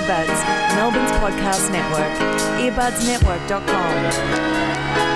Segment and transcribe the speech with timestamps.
[0.00, 0.40] Earbuds,
[0.76, 2.18] Melbourne's podcast network.
[2.58, 5.10] Earbudsnetwork.com.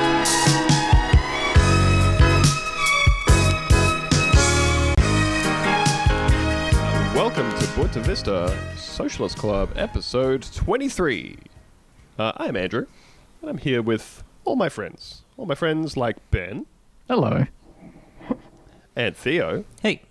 [7.15, 11.37] Welcome to Buena Vista Socialist Club, episode 23.
[12.19, 12.87] Uh, I'm Andrew,
[13.41, 15.23] and I'm here with all my friends.
[15.37, 16.67] All my friends like Ben
[17.09, 17.47] Hello.
[18.95, 20.03] and Theo Hey,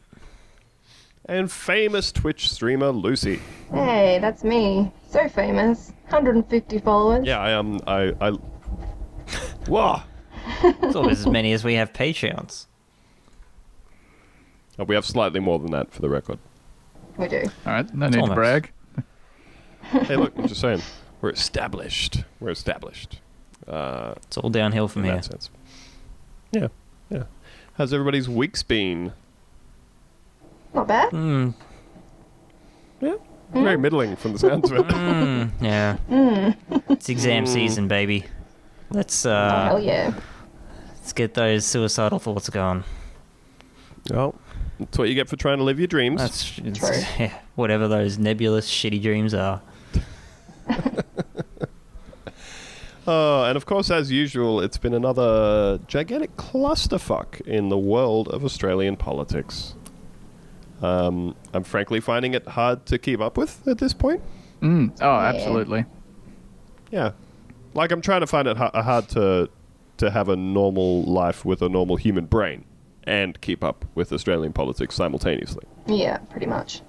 [1.25, 3.39] and famous Twitch streamer Lucy.
[3.71, 4.91] Hey, that's me.
[5.07, 5.91] So famous.
[6.09, 7.25] 150 followers.
[7.25, 8.29] Yeah, I um, I, I.
[9.67, 10.01] Whoa!
[10.63, 12.67] it's almost as many as we have Patreons.
[14.77, 16.39] Oh, we have slightly more than that for the record.
[17.17, 17.43] We do.
[17.65, 18.31] All right, no need almost.
[18.31, 18.71] to brag.
[20.07, 20.81] Hey, look, I'm just saying,
[21.21, 22.23] we're established.
[22.39, 23.21] We're established.
[23.67, 25.15] Uh, It's all downhill from in here.
[25.17, 25.49] that sense.
[26.51, 26.67] Yeah,
[27.09, 27.23] yeah.
[27.75, 29.13] How's everybody's weeks been?
[30.73, 31.11] Not bad.
[31.11, 31.53] Mm,
[33.01, 33.15] Yeah,
[33.53, 34.87] very middling from the sounds of it.
[34.87, 35.97] mm, yeah.
[36.89, 38.25] It's exam season, baby.
[38.89, 40.13] Let's oh, uh, hell yeah.
[40.89, 42.83] let's get those suicidal thoughts going.
[44.09, 44.35] Well,
[44.79, 46.19] that's what you get for trying to live your dreams.
[46.21, 46.69] That's True.
[47.19, 49.61] yeah, whatever those nebulous, shitty dreams are.
[53.05, 58.45] Oh, and of course, as usual, it's been another gigantic clusterfuck in the world of
[58.45, 59.75] Australian politics.
[60.83, 64.21] Um, I'm frankly finding it hard to keep up with at this point.
[64.61, 64.95] Mm.
[65.01, 65.85] Oh, absolutely.
[66.91, 67.13] Yeah,
[67.73, 69.49] like I'm trying to find it ha- hard to
[69.97, 72.65] to have a normal life with a normal human brain
[73.05, 75.65] and keep up with Australian politics simultaneously.
[75.87, 76.81] Yeah, pretty much.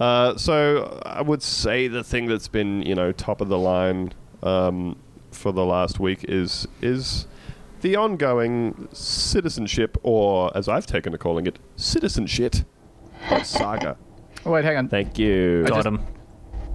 [0.00, 4.12] Uh, so I would say the thing that's been, you know, top of the line
[4.42, 4.96] um,
[5.30, 7.26] for the last week is is
[7.84, 12.54] the ongoing citizenship, or as I've taken to calling it, citizenship
[13.42, 13.98] saga.
[14.46, 14.88] Oh, wait, hang on.
[14.88, 15.64] Thank you.
[15.66, 16.00] I Got just- him.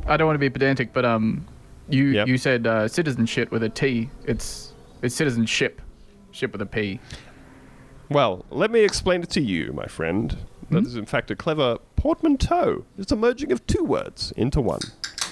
[0.05, 1.47] I don't want to be pedantic, but um,
[1.89, 2.27] you Yep.
[2.27, 4.09] you said uh, citizenship with a T.
[4.25, 5.81] It's it's citizenship,
[6.31, 6.99] ship with a P.
[8.09, 10.37] Well, let me explain it to you, my friend.
[10.69, 12.85] That is, in fact, a clever portmanteau.
[12.99, 14.81] It's a merging of two words into one.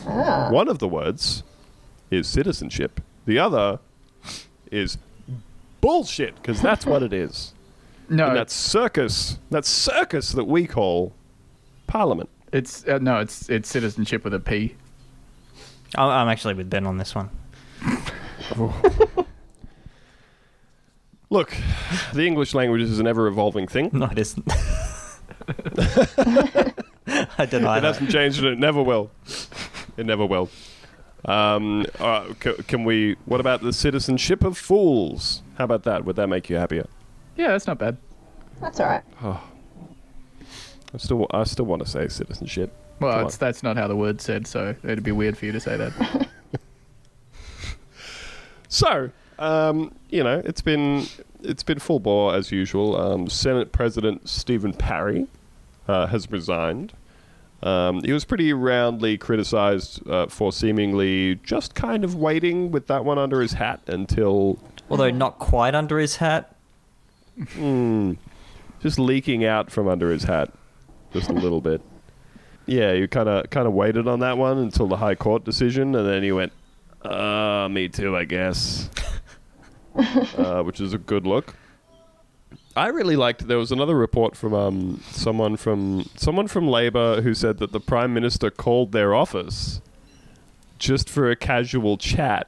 [0.07, 0.49] Ah.
[0.51, 1.43] One of the words
[2.09, 2.99] is citizenship.
[3.25, 3.79] The other
[4.71, 4.97] is
[5.87, 7.53] bullshit, because that's what it is.
[8.09, 9.37] No, And that's circus.
[9.49, 11.11] That's circus that we call
[11.87, 12.29] Parliament.
[12.53, 14.75] it's uh, no, it's it's citizenship with a P.
[15.95, 17.29] I'm I'm actually with Ben on this one.
[21.29, 21.53] Look,
[22.13, 23.89] the English language is an ever evolving thing.
[23.91, 24.45] No, it isn't.
[27.37, 27.83] I deny It that.
[27.83, 29.11] hasn't changed and it never will.
[29.97, 30.49] It never will.
[31.25, 33.15] Um, uh, c- can we.
[33.25, 35.41] What about the citizenship of fools?
[35.57, 36.05] How about that?
[36.05, 36.87] Would that make you happier?
[37.35, 37.97] Yeah, that's not bad.
[38.61, 39.03] That's alright.
[39.23, 39.37] I
[40.97, 42.73] still, I still want to say citizenship.
[42.99, 45.51] Well, Come it's, that's not how the word said, so it'd be weird for you
[45.51, 46.27] to say that.
[48.69, 51.05] So, um, you know, it's been
[51.41, 52.99] it's been full bore as usual.
[52.99, 55.27] Um, Senate President Stephen Parry
[55.87, 56.93] uh, has resigned.
[57.63, 63.03] Um, he was pretty roundly criticized uh, for seemingly just kind of waiting with that
[63.03, 64.59] one under his hat until
[64.89, 66.55] Although not quite under his hat.
[68.79, 70.53] just leaking out from under his hat
[71.13, 71.81] just a little bit.
[72.69, 75.95] Yeah, you kind of kind of waited on that one until the High Court decision,
[75.95, 76.51] and then he went,
[77.01, 78.89] "Uh, me too, I guess,"
[80.37, 81.55] uh, which is a good look.
[82.77, 83.47] I really liked.
[83.47, 87.79] There was another report from um, someone from someone from Labor who said that the
[87.79, 89.81] Prime Minister called their office
[90.77, 92.47] just for a casual chat,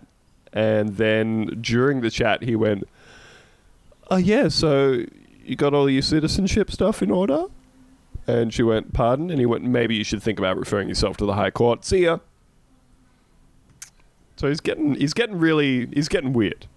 [0.53, 2.87] and then during the chat he went,
[4.11, 5.03] "Oh yeah, so
[5.43, 7.45] you got all your citizenship stuff in order?"
[8.27, 11.25] And she went, "Pardon?" And he went, "Maybe you should think about referring yourself to
[11.25, 11.83] the High Court.
[11.83, 12.19] See ya."
[14.35, 16.67] So he's getting he's getting really he's getting weird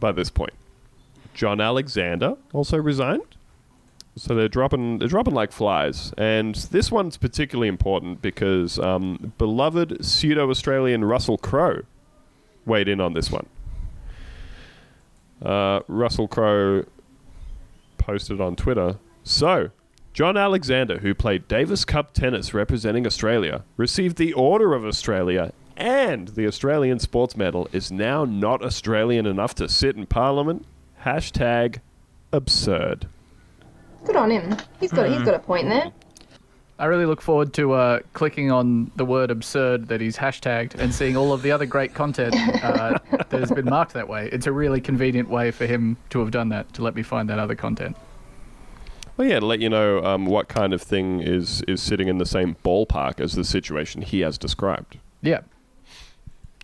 [0.00, 0.54] by this point.
[1.36, 3.36] John Alexander also resigned.
[4.16, 10.02] So they're dropping they're dropping like flies, and this one's particularly important because um, beloved
[10.02, 11.82] pseudo Australian Russell Crowe
[12.64, 13.46] weighed in on this one.
[15.42, 16.86] Uh, Russell Crowe
[17.98, 18.96] posted on Twitter.
[19.22, 19.70] So,
[20.14, 26.28] John Alexander, who played Davis Cup tennis representing Australia, received the Order of Australia and
[26.28, 30.64] the Australian Sports Medal, is now not Australian enough to sit in Parliament.
[31.06, 31.78] Hashtag
[32.32, 33.06] absurd.
[34.04, 34.56] Good on him.
[34.80, 35.92] He's got he's got a point there.
[36.80, 40.92] I really look forward to uh, clicking on the word absurd that he's hashtagged and
[40.92, 44.28] seeing all of the other great content uh, that has been marked that way.
[44.32, 47.30] It's a really convenient way for him to have done that, to let me find
[47.30, 47.96] that other content.
[49.16, 52.18] Well, yeah, to let you know um, what kind of thing is is sitting in
[52.18, 54.98] the same ballpark as the situation he has described.
[55.22, 55.42] Yeah.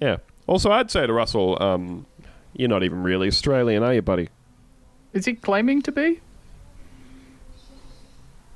[0.00, 0.16] Yeah.
[0.48, 2.06] Also, I'd say to Russell, um,
[2.54, 4.28] you're not even really Australian, are you, buddy?
[5.12, 6.20] Is he claiming to be?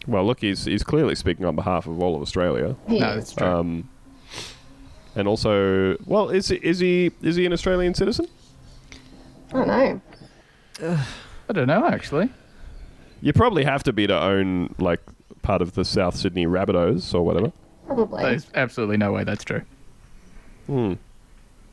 [0.07, 2.77] Well, look, he's he's clearly speaking on behalf of all of Australia.
[2.89, 3.47] He No, that's true.
[3.47, 3.89] Um,
[5.17, 8.29] and also, well, is he, is he is he an Australian citizen?
[9.53, 10.01] I don't know.
[11.49, 12.29] I don't know, actually.
[13.21, 15.01] You probably have to be to own like
[15.43, 17.53] part of the South Sydney Rabbitohs or whatever.
[17.87, 18.23] Probably.
[18.23, 19.63] There's absolutely no way that's true.
[20.67, 20.95] Hmm.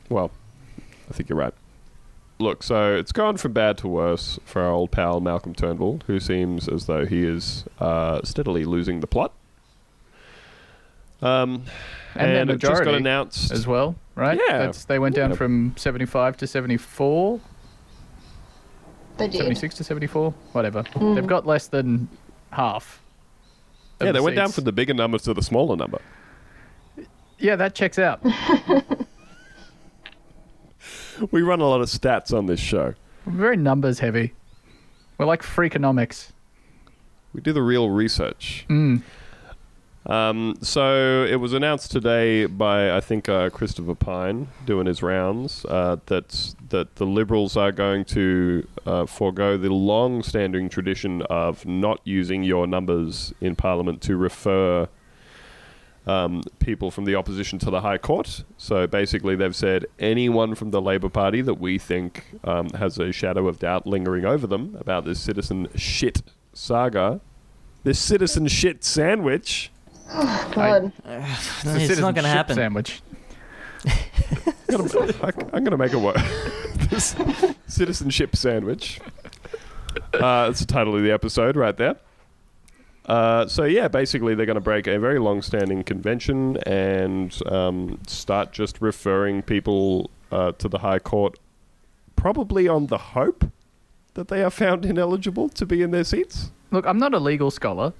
[0.08, 0.30] Well,
[1.08, 1.54] I think you're right.
[2.38, 6.18] Look, so it's gone from bad to worse for our old pal Malcolm Turnbull, who
[6.18, 9.32] seems as though he is uh, steadily losing the plot.
[11.22, 11.64] Um,
[12.14, 14.38] And their and it just got announced As well, right?
[14.48, 14.58] Yeah.
[14.58, 15.36] That's, they went down Yeah.
[15.36, 17.40] from 75 to 74,
[19.16, 19.38] they did.
[19.38, 20.84] 76 to 74, whatever.
[21.00, 22.08] They've got less than
[22.50, 23.00] half.
[24.00, 26.00] of Yeah, they the went down from the bigger number to the smaller number.
[27.38, 28.20] Yeah, that checks out.
[31.30, 32.94] We run a lot of stats on this show.
[33.26, 34.34] We're very numbers heavy.
[35.18, 36.32] We're like freakonomics.
[37.32, 38.64] We do the real research.
[38.68, 39.02] Mm.
[40.06, 45.64] Um, so it was announced today by I think uh, Christopher Pyne doing his rounds
[45.64, 52.00] uh, that that the Liberals are going to uh, forego the long-standing tradition of not
[52.04, 54.88] using your numbers in Parliament to refer
[56.06, 58.44] um, people from the opposition to the High Court.
[58.56, 63.12] So basically, they've said anyone from the Labor Party that we think um, has a
[63.12, 66.22] shadow of doubt lingering over them about this citizen shit
[66.52, 67.20] saga,
[67.84, 69.70] this citizen shit sandwich.
[70.52, 70.92] God.
[71.04, 72.56] It's It's not going to citizenship happen.
[72.56, 73.02] Sandwich.
[74.70, 76.16] I'm going to make it work.
[76.90, 77.14] this
[77.66, 79.00] citizenship sandwich.
[80.12, 81.96] Uh, that's the title of the episode right there.
[83.06, 88.50] Uh, so yeah, basically they're going to break a very long-standing convention and um, start
[88.52, 91.38] just referring people uh, to the High Court,
[92.16, 93.44] probably on the hope
[94.14, 96.50] that they are found ineligible to be in their seats.
[96.70, 97.92] Look, I'm not a legal scholar,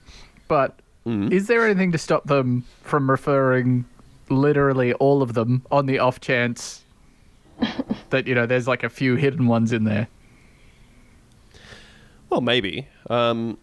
[0.48, 1.30] but Mm.
[1.30, 3.84] is there anything to stop them from referring
[4.30, 6.82] literally all of them on the off chance
[8.08, 10.08] that, you know, there's like a few hidden ones in there?
[12.30, 12.88] Well, maybe.
[13.10, 13.58] Um,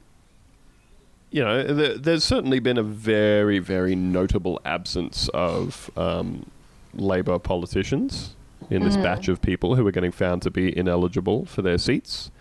[1.31, 6.45] you know, there, there's certainly been a very, very notable absence of um,
[6.93, 8.35] Labor politicians
[8.69, 12.31] in this batch of people who are getting found to be ineligible for their seats.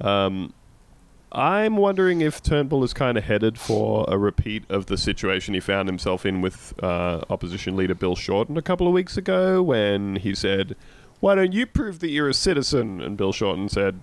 [0.00, 0.52] Um,
[1.32, 5.60] I'm wondering if Turnbull is kind of headed for a repeat of the situation he
[5.60, 10.16] found himself in with uh, opposition leader Bill Shorten a couple of weeks ago when
[10.16, 10.74] he said,
[11.20, 13.00] Why don't you prove that you're a citizen?
[13.00, 14.00] And Bill Shorten said,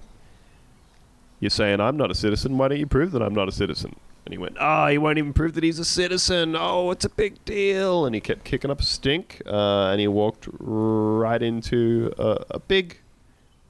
[1.39, 2.57] you're saying I'm not a citizen.
[2.57, 3.95] Why don't you prove that I'm not a citizen?
[4.25, 6.55] And he went, Oh, he won't even prove that he's a citizen.
[6.57, 8.05] Oh, it's a big deal.
[8.05, 9.41] And he kept kicking up a stink.
[9.45, 12.97] Uh, and he walked right into a, a big,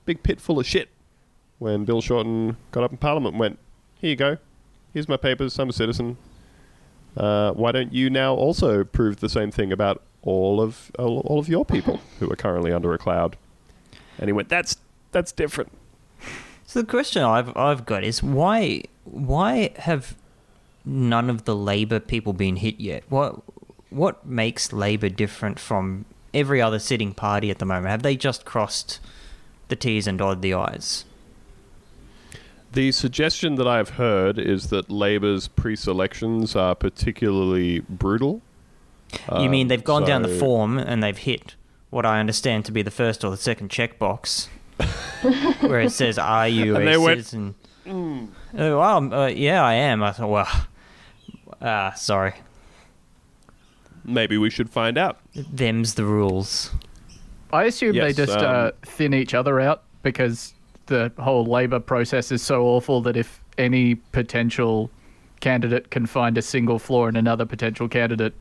[0.05, 0.89] big pit full of shit
[1.59, 3.59] when Bill Shorten got up in Parliament and went,
[3.99, 4.37] Here you go.
[4.93, 5.59] Here's my papers.
[5.59, 6.17] I'm a citizen.
[7.15, 11.39] Uh, why don't you now also prove the same thing about all of all, all
[11.39, 13.37] of your people who are currently under a cloud?
[14.17, 14.77] And he went, That's
[15.11, 15.71] that's different.
[16.67, 20.15] So the question I've I've got is why why have
[20.85, 23.03] none of the Labor people been hit yet?
[23.07, 23.41] What
[23.89, 27.87] what makes Labor different from every other sitting party at the moment?
[27.87, 28.99] Have they just crossed
[29.69, 31.05] the T's and dotted the I's?
[32.73, 38.41] The suggestion that I've heard is that Labor's pre-selections are particularly brutal.
[39.39, 41.55] you mean Um, they've gone down the form and they've hit
[41.89, 44.49] what I understand to be the first or the second checkbox,
[45.61, 47.55] where it says, "Are you And a they went, citizen?"
[47.87, 50.03] Uh, well, uh, yeah, I am.
[50.03, 50.67] I thought, well,
[51.61, 52.33] ah, sorry,
[54.03, 55.19] Maybe we should find out.
[55.33, 56.71] them's the rules.
[57.51, 60.53] I assume they just um, uh, thin each other out because
[60.87, 64.89] the whole Labor process is so awful that if any potential
[65.39, 68.33] candidate can find a single flaw in another potential candidate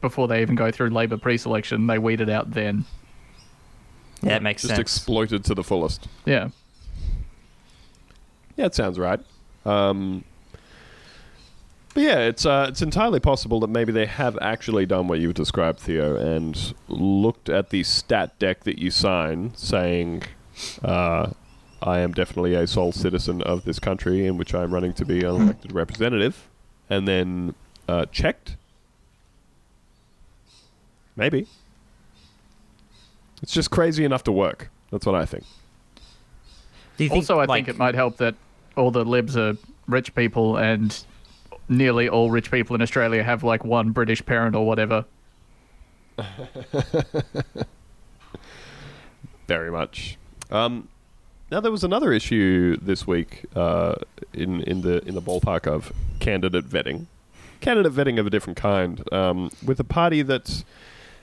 [0.00, 2.84] before they even go through Labor pre-selection, they weed it out then.
[4.22, 4.70] Yeah, it makes sense.
[4.70, 4.98] Just sense.
[4.98, 6.08] exploited to the fullest.
[6.24, 6.50] Yeah.
[8.56, 9.20] Yeah, it sounds right.
[9.64, 10.24] Um,
[11.94, 15.34] but yeah, it's uh, it's entirely possible that maybe they have actually done what you've
[15.34, 20.22] described, Theo, and looked at the stat dec that you sign, saying,
[20.84, 21.30] uh,
[21.82, 25.04] "I am definitely a sole citizen of this country in which I am running to
[25.04, 26.46] be an elected representative,"
[26.88, 27.54] and then
[27.88, 28.56] uh, checked.
[31.16, 31.48] Maybe.
[33.42, 34.70] It's just crazy enough to work.
[34.90, 35.44] That's what I think.
[36.96, 38.34] Do you think, Also, I like, think it might help that
[38.76, 39.56] all the libs are
[39.86, 40.96] rich people, and
[41.68, 45.04] nearly all rich people in Australia have like one British parent or whatever.
[49.46, 50.18] Very much.
[50.50, 50.88] Um,
[51.50, 53.94] now there was another issue this week uh,
[54.32, 57.06] in in the in the ballpark of candidate vetting,
[57.60, 60.64] candidate vetting of a different kind, um, with a party that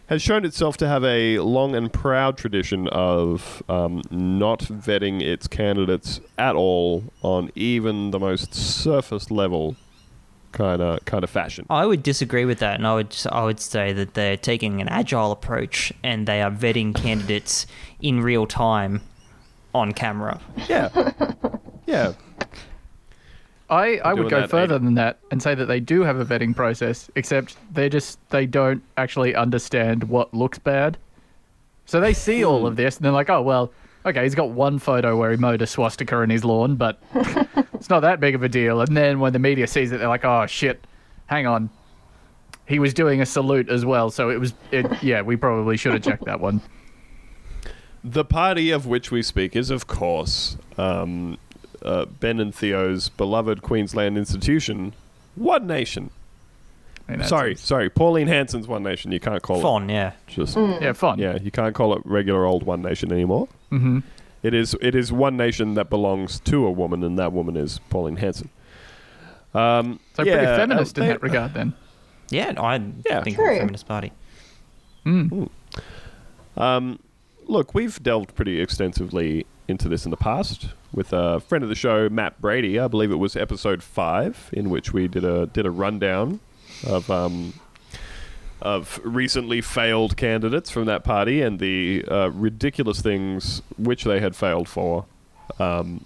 [0.07, 5.47] has shown itself to have a long and proud tradition of um, not vetting its
[5.47, 9.75] candidates at all on even the most surface level
[10.53, 11.65] kind of kind of fashion.
[11.69, 14.89] I would disagree with that, and I would I would say that they're taking an
[14.89, 17.67] agile approach and they are vetting candidates
[18.01, 19.01] in real time
[19.75, 20.39] on camera.
[20.67, 21.11] Yeah,
[21.85, 22.13] yeah.
[23.69, 24.83] I, I would go further Aiden.
[24.83, 28.45] than that and say that they do have a vetting process, except they just they
[28.45, 30.97] don't actually understand what looks bad.
[31.85, 33.71] So they see all of this and they're like, oh well,
[34.05, 37.01] okay, he's got one photo where he mowed a swastika in his lawn, but
[37.73, 38.81] it's not that big of a deal.
[38.81, 40.85] And then when the media sees it, they're like, oh shit,
[41.25, 41.69] hang on,
[42.67, 44.85] he was doing a salute as well, so it was it.
[45.01, 46.61] Yeah, we probably should have checked that one.
[48.03, 51.37] The party of which we speak is, of course, um,
[51.83, 54.93] uh, Ben and Theo's beloved Queensland institution,
[55.35, 56.09] One Nation.
[57.09, 59.11] I mean, Sorry, sorry, Pauline Hanson's One Nation.
[59.13, 60.09] You can't call Fun, yeah.
[60.09, 61.19] it just yeah, fun.
[61.19, 61.37] yeah.
[61.41, 63.47] You can't call it regular old One Nation anymore.
[63.69, 63.99] hmm
[64.43, 67.79] It is it is one nation that belongs to a woman, and that woman is
[67.89, 68.49] Pauline Hanson.
[69.53, 71.73] Um, So yeah, pretty feminist uh, in that regard, then.
[72.29, 73.23] Yeah, I Yeah.
[73.23, 73.59] think we're a True.
[73.59, 74.11] feminist party.
[75.05, 75.49] Mm.
[76.57, 76.99] Um,
[77.45, 81.75] look, we've delved pretty extensively into this in the past with a friend of the
[81.75, 82.79] show, Matt Brady.
[82.79, 86.39] I believe it was episode five, in which we did a did a rundown
[86.85, 87.53] of um,
[88.61, 94.35] of recently failed candidates from that party and the uh, ridiculous things which they had
[94.35, 95.05] failed for.
[95.59, 96.05] Um,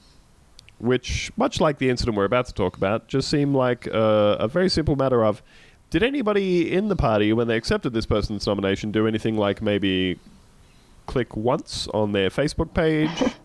[0.80, 4.48] which, much like the incident we're about to talk about, just seemed like uh, a
[4.48, 5.44] very simple matter of
[5.91, 10.18] did anybody in the party, when they accepted this person's nomination, do anything like maybe
[11.06, 13.36] click once on their Facebook page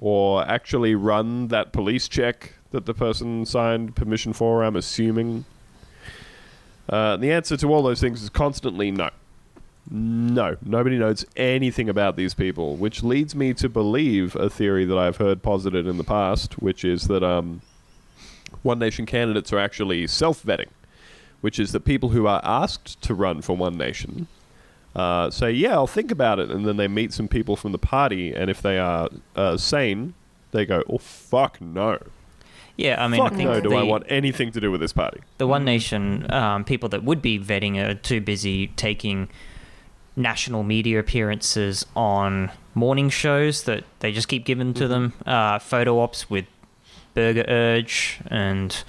[0.00, 4.64] or actually run that police check that the person signed permission for?
[4.64, 5.44] I'm assuming.
[6.88, 9.10] Uh, the answer to all those things is constantly no.
[9.90, 14.96] No, nobody knows anything about these people, which leads me to believe a theory that
[14.96, 17.60] I've heard posited in the past, which is that um,
[18.62, 20.70] One Nation candidates are actually self vetting,
[21.42, 24.26] which is that people who are asked to run for One Nation
[24.94, 27.78] uh, say, Yeah, I'll think about it, and then they meet some people from the
[27.78, 30.14] party, and if they are uh, sane,
[30.52, 31.98] they go, Oh, fuck no.
[32.76, 34.80] Yeah, I mean, fuck I think no, do the, I want anything to do with
[34.80, 35.20] this party.
[35.38, 39.28] the One Nation um, people that would be vetting are too busy taking
[40.16, 46.00] national media appearances on morning shows that they just keep giving to them, uh, photo
[46.00, 46.46] ops with
[47.14, 48.82] Burger Urge and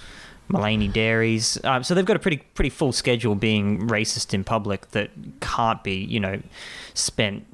[0.49, 1.63] Mulaney Dairies.
[1.63, 5.09] Um, so they've got a pretty pretty full schedule being racist in public that
[5.39, 6.41] can't be, you know,
[6.93, 7.45] spent,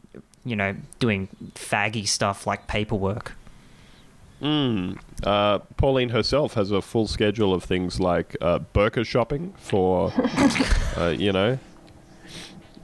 [0.44, 3.34] you know, doing faggy stuff like paperwork.
[4.42, 4.98] Mm.
[5.24, 10.12] Uh, Pauline herself has a full schedule of things like uh, burqa shopping for,
[10.98, 11.60] uh, you know,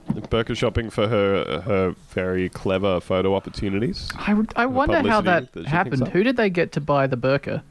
[0.08, 4.08] burqa shopping for her her very clever photo opportunities.
[4.14, 6.08] I, I wonder how that that happened.
[6.08, 7.62] Who did they get to buy the burqa?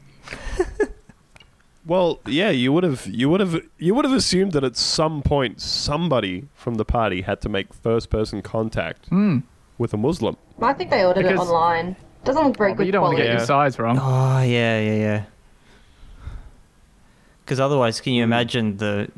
[1.88, 5.22] Well, yeah, you would have you would have you would have assumed that at some
[5.22, 9.38] point somebody from the party had to make first person contact Hmm.
[9.78, 10.36] with a Muslim.
[10.60, 11.96] I think they ordered Because- it online.
[12.24, 13.32] Doesn't look very Oh, but good you don't want to quality.
[13.32, 13.98] get your size wrong.
[13.98, 15.22] Oh yeah, yeah, yeah.
[17.44, 19.08] Because otherwise, can you imagine the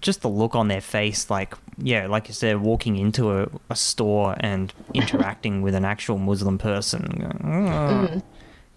[0.00, 1.28] just the look on their face?
[1.28, 6.16] Like, yeah, like you said, walking into a, a store and interacting with an actual
[6.18, 7.02] Muslim person.
[7.42, 8.22] Going, "Oh,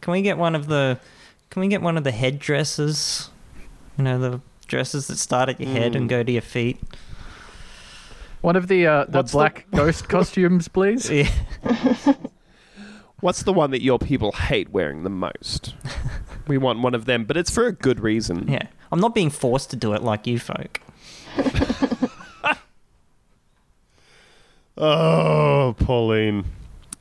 [0.02, 1.00] Can we get one of the?
[1.50, 3.30] Can we get one of the headdresses?
[3.98, 6.80] You know, the dresses that start at your head and go to your feet.
[8.42, 11.10] One of the uh, the What's the- black ghost costumes, please.
[11.10, 11.30] Yeah.
[13.20, 15.74] What's the one that your people hate wearing the most?
[16.48, 18.48] we want one of them, but it's for a good reason.
[18.48, 18.68] Yeah.
[18.92, 20.80] I'm not being forced to do it like you folk.
[24.78, 26.46] Oh, Pauline.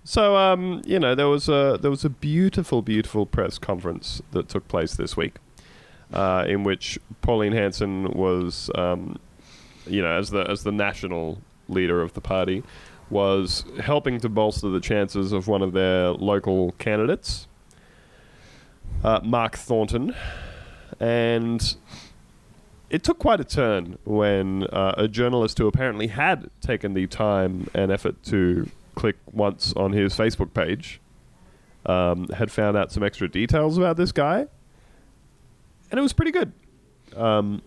[0.08, 4.48] So, um, you know, there was a there was a beautiful, beautiful press conference that
[4.48, 5.34] took place this week,
[6.14, 9.18] uh, in which Pauline Hanson was, um,
[9.86, 12.62] you know, as the as the national leader of the party,
[13.10, 17.46] was helping to bolster the chances of one of their local candidates,
[19.04, 20.16] uh, Mark Thornton,
[20.98, 21.76] and
[22.88, 27.68] it took quite a turn when uh, a journalist who apparently had taken the time
[27.74, 31.00] and effort to click once on his Facebook page
[31.86, 34.40] um, had found out some extra details about this guy.
[35.90, 36.52] and it was pretty good.
[37.16, 37.62] Um,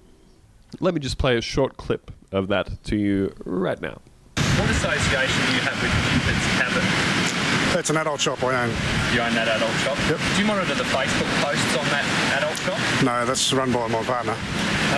[0.81, 4.01] let me just play a short clip of that to you right now.
[4.35, 7.79] What association do you have with Cupid's Cabin?
[7.79, 8.69] It's an adult shop I own.
[9.15, 9.97] You own that adult shop?
[10.11, 10.19] Yep.
[10.35, 12.03] Do you monitor the Facebook posts on that
[12.35, 12.77] adult shop?
[13.03, 14.35] No, that's run by my partner.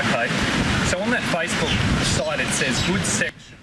[0.09, 0.25] Okay.
[0.89, 1.69] So on that Facebook
[2.03, 3.62] site it says good sex should be a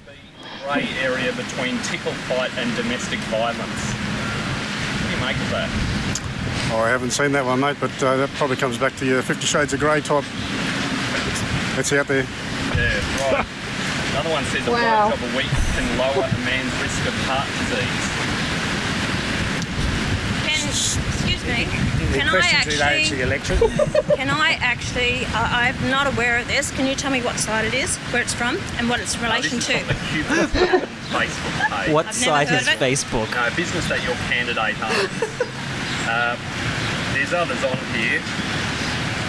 [0.65, 3.59] grey area between tickle fight and domestic violence.
[3.61, 5.71] What do you make of that?
[6.73, 9.23] Oh, I haven't seen that one, mate, but uh, that probably comes back to your
[9.23, 10.25] Fifty Shades of Grey type.
[11.79, 12.27] It's out there.
[12.77, 13.47] Yeah, right.
[14.13, 15.11] Another one says a Wow.
[15.11, 18.07] blowjob a week can lower a man's risk of heart disease.
[20.47, 23.59] Can, excuse me, can I actually, electric?
[24.17, 27.65] can I actually, I I'm not aware of this, can you tell me what site
[27.65, 29.73] it is, where it's from, and what it's in Uh, relation this to?
[29.75, 30.53] is from the Cupid's
[31.11, 31.93] Facebook page.
[31.93, 32.69] What I've site is.
[32.69, 33.31] Facebook?
[33.35, 35.23] No, business that your candidate owns.
[36.09, 36.37] uh,
[37.15, 38.21] there's others on here.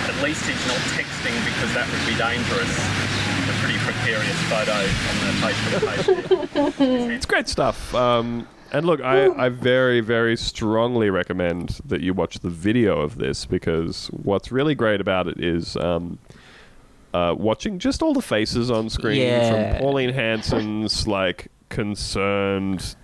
[0.10, 2.72] At least he's not texting because that would be dangerous.
[3.50, 7.12] A pretty precarious photo on the Facebook page.
[7.12, 7.94] It's great stuff.
[7.96, 13.18] Um, and look, I, I very, very strongly recommend that you watch the video of
[13.18, 16.20] this because what's really great about it is um,
[17.14, 19.74] uh, watching just all the faces on screen Yeah.
[19.74, 22.96] from Pauline Hanson's like concerned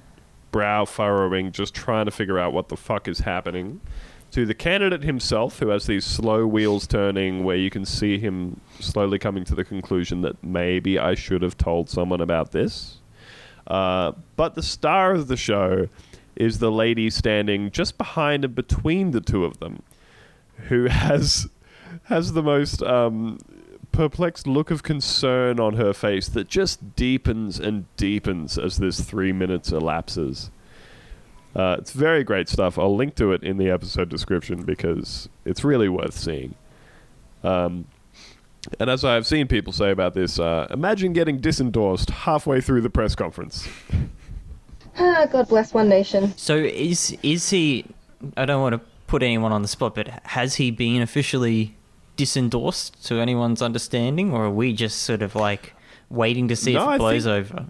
[0.51, 3.81] brow furrowing, just trying to figure out what the fuck is happening,
[4.31, 8.59] to the candidate himself, who has these slow wheels turning where you can see him
[8.79, 12.97] slowly coming to the conclusion that maybe I should have told someone about this.
[13.67, 15.87] Uh, but the star of the show
[16.35, 19.83] is the lady standing just behind and between the two of them,
[20.67, 21.49] who has
[22.03, 23.37] has the most um,
[23.91, 29.33] perplexed look of concern on her face that just deepens and deepens as this three
[29.33, 30.51] minutes elapses.
[31.55, 32.77] Uh, it's very great stuff.
[32.77, 36.53] I'll link to it in the episode description because it's really worth seeing.
[37.43, 37.87] Um,
[38.79, 42.89] and as I've seen people say about this, uh, imagine getting disendorsed halfway through the
[42.89, 43.67] press conference.
[44.99, 46.33] Ah, God bless One Nation.
[46.37, 47.85] So is is he?
[48.35, 51.75] I don't want to put anyone on the spot, but has he been officially
[52.17, 55.73] disendorsed to anyone's understanding, or are we just sort of like
[56.09, 57.65] waiting to see No, if I it blows think- over?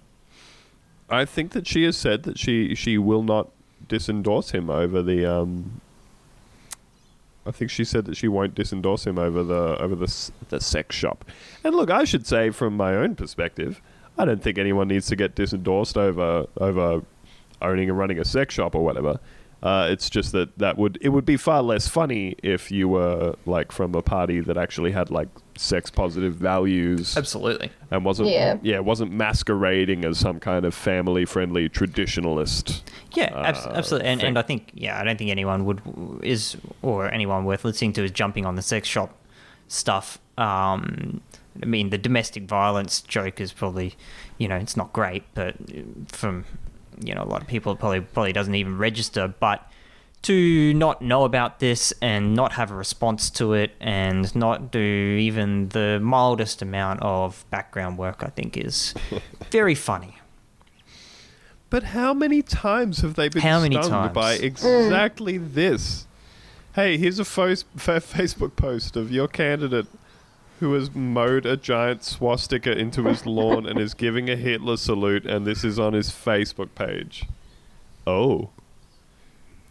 [1.09, 3.49] I think that she has said that she she will not
[3.89, 5.25] disendorse him over the.
[5.25, 5.81] Um,
[7.47, 10.95] I think she said that she won't disendorse him over the over the the sex
[10.95, 11.25] shop.
[11.63, 13.81] And look, I should say from my own perspective,
[14.17, 17.01] I don't think anyone needs to get disendorsed over over
[17.61, 19.19] owning and running a sex shop or whatever.
[19.63, 23.33] Uh, it's just that that would it would be far less funny if you were
[23.47, 27.71] like from a party that actually had like sex positive values Absolutely.
[27.89, 28.79] and wasn't Yeah.
[28.79, 32.81] wasn't masquerading as some kind of family friendly traditionalist.
[33.13, 34.07] Yeah, abs- uh, absolutely.
[34.09, 34.27] And, thing.
[34.27, 35.81] and I think, yeah, I don't think anyone would
[36.21, 39.17] is or anyone worth listening to is jumping on the sex shop
[39.67, 40.19] stuff.
[40.37, 41.21] Um,
[41.63, 43.95] I mean, the domestic violence joke is probably,
[44.37, 45.55] you know, it's not great, but
[46.09, 46.45] from
[47.01, 49.27] you know a lot of people, probably probably doesn't even register.
[49.39, 49.69] But
[50.23, 54.79] to not know about this and not have a response to it and not do
[54.79, 58.93] even the mildest amount of background work, I think is
[59.51, 60.17] very funny.
[61.69, 64.13] But how many times have they been How many stung times?
[64.13, 66.07] by exactly this?
[66.73, 69.87] Hey, here's a fo- fa- Facebook post of your candidate
[70.59, 75.25] who has mowed a giant swastika into his lawn and is giving a Hitler salute,
[75.25, 77.25] and this is on his Facebook page.
[78.05, 78.49] Oh.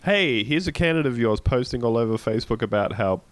[0.05, 3.23] Hey, here's a candidate of yours posting all over Facebook about how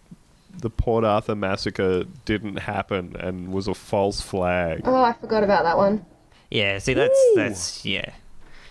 [0.58, 4.80] the Port Arthur massacre didn't happen and was a false flag.
[4.84, 6.04] Oh, I forgot about that one.
[6.50, 7.32] Yeah, see, that's Ooh.
[7.36, 8.10] that's yeah,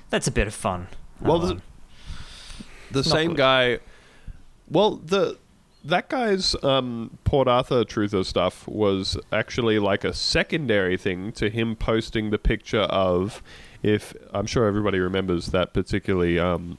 [0.10, 0.88] that's a bit of fun.
[1.22, 1.62] Well, Um,
[2.92, 3.38] the, the same good.
[3.38, 3.80] guy.
[4.70, 5.38] Well, the
[5.84, 11.76] that guy's um, Port Arthur truther stuff was actually like a secondary thing to him
[11.76, 13.42] posting the picture of.
[13.82, 16.78] If I'm sure everybody remembers that particularly um,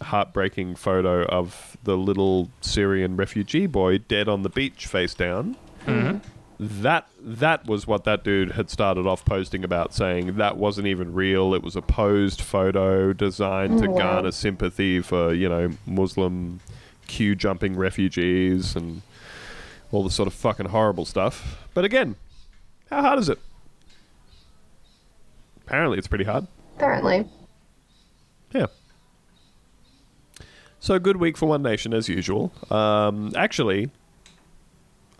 [0.00, 5.56] heartbreaking photo of the little Syrian refugee boy dead on the beach, face down.
[6.60, 11.12] That that was what that dude had started off posting about, saying that wasn't even
[11.12, 11.52] real.
[11.54, 13.98] It was a posed photo designed to wow.
[13.98, 16.60] garner sympathy for you know Muslim
[17.06, 19.02] queue jumping refugees and
[19.92, 21.66] all the sort of fucking horrible stuff.
[21.74, 22.16] But again,
[22.90, 23.38] how hard is it?
[25.66, 26.46] Apparently, it's pretty hard.
[26.76, 27.26] Apparently.
[28.52, 28.66] Yeah.
[30.80, 32.52] So good week for One Nation as usual.
[32.70, 33.90] Um, actually,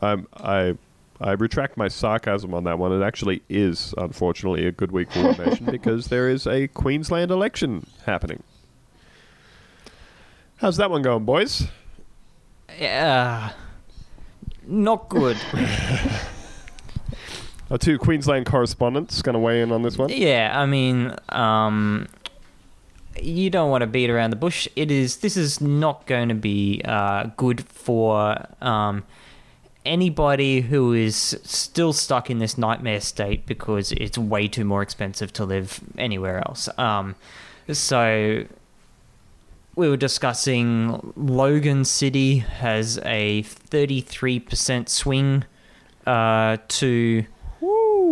[0.00, 0.76] I'm, I
[1.20, 2.92] I retract my sarcasm on that one.
[2.92, 7.30] It actually is, unfortunately, a good week for One Nation because there is a Queensland
[7.30, 8.42] election happening.
[10.64, 11.68] How's that one going, boys?
[12.80, 13.52] yeah,
[14.66, 15.36] not good.
[17.70, 20.08] Our two Queensland correspondents going to weigh in on this one.
[20.08, 22.08] Yeah, I mean, um,
[23.20, 24.66] you don't want to beat around the bush.
[24.74, 25.18] It is.
[25.18, 29.04] This is not going to be uh, good for um,
[29.84, 35.30] anybody who is still stuck in this nightmare state because it's way too more expensive
[35.34, 36.70] to live anywhere else.
[36.78, 37.16] Um,
[37.70, 38.46] so
[39.76, 45.44] we were discussing Logan City has a 33% swing
[46.06, 47.24] uh, to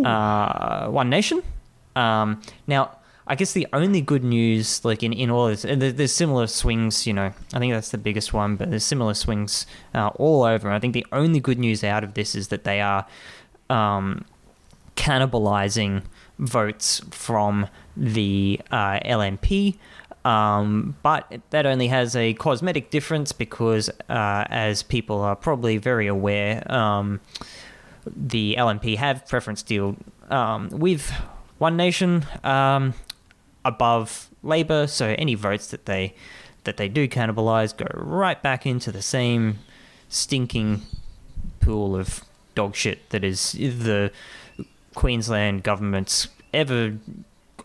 [0.04, 1.42] uh, One Nation.
[1.94, 6.12] Um, now, I guess the only good news, like in, in all of this, there's
[6.12, 10.08] similar swings, you know, I think that's the biggest one, but there's similar swings uh,
[10.16, 10.70] all over.
[10.70, 13.06] I think the only good news out of this is that they are
[13.70, 14.24] um,
[14.96, 16.02] cannibalizing
[16.38, 19.76] votes from the uh, LNP.
[20.24, 26.06] Um, but that only has a cosmetic difference because, uh, as people are probably very
[26.06, 27.20] aware, um,
[28.06, 29.96] the LNP have preference deal
[30.30, 31.10] um, with
[31.58, 32.94] One Nation um,
[33.64, 36.14] above Labor, so any votes that they
[36.64, 39.58] that they do cannibalize go right back into the same
[40.08, 40.82] stinking
[41.60, 42.22] pool of
[42.54, 44.12] dog shit that is the
[44.94, 46.98] Queensland government's ever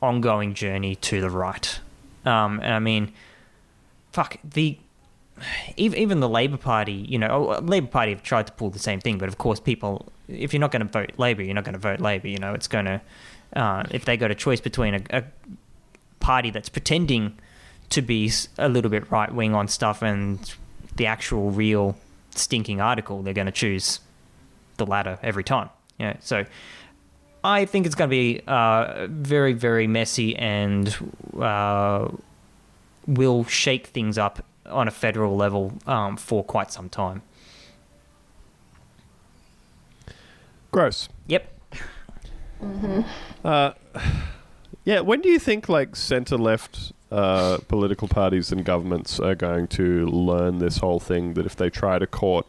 [0.01, 1.79] ongoing journey to the right.
[2.27, 3.13] Um, and I mean,
[4.11, 4.77] fuck the
[5.75, 8.99] even the Labor Party, you know, oh, Labor Party have tried to pull the same
[8.99, 11.73] thing, but of course, people, if you're not going to vote Labor, you're not going
[11.73, 12.27] to vote Labor.
[12.27, 13.01] You know, it's going to
[13.55, 15.23] uh, if they got a choice between a, a
[16.19, 17.37] party that's pretending
[17.89, 20.53] to be a little bit right wing on stuff and
[20.95, 21.95] the actual real
[22.31, 23.99] stinking article, they're going to choose
[24.77, 25.69] the latter every time.
[25.99, 26.45] Yeah, so
[27.47, 30.93] I think it's going to be uh, very, very messy and
[31.39, 32.09] uh,
[33.05, 37.21] will shake things up on a federal level um, for quite some time.
[40.71, 41.07] Gross.
[41.27, 41.53] Yep.
[43.45, 43.71] Uh,
[44.83, 49.67] yeah, when do you think like centre left uh, political parties and governments are going
[49.67, 52.45] to learn this whole thing that if they try to court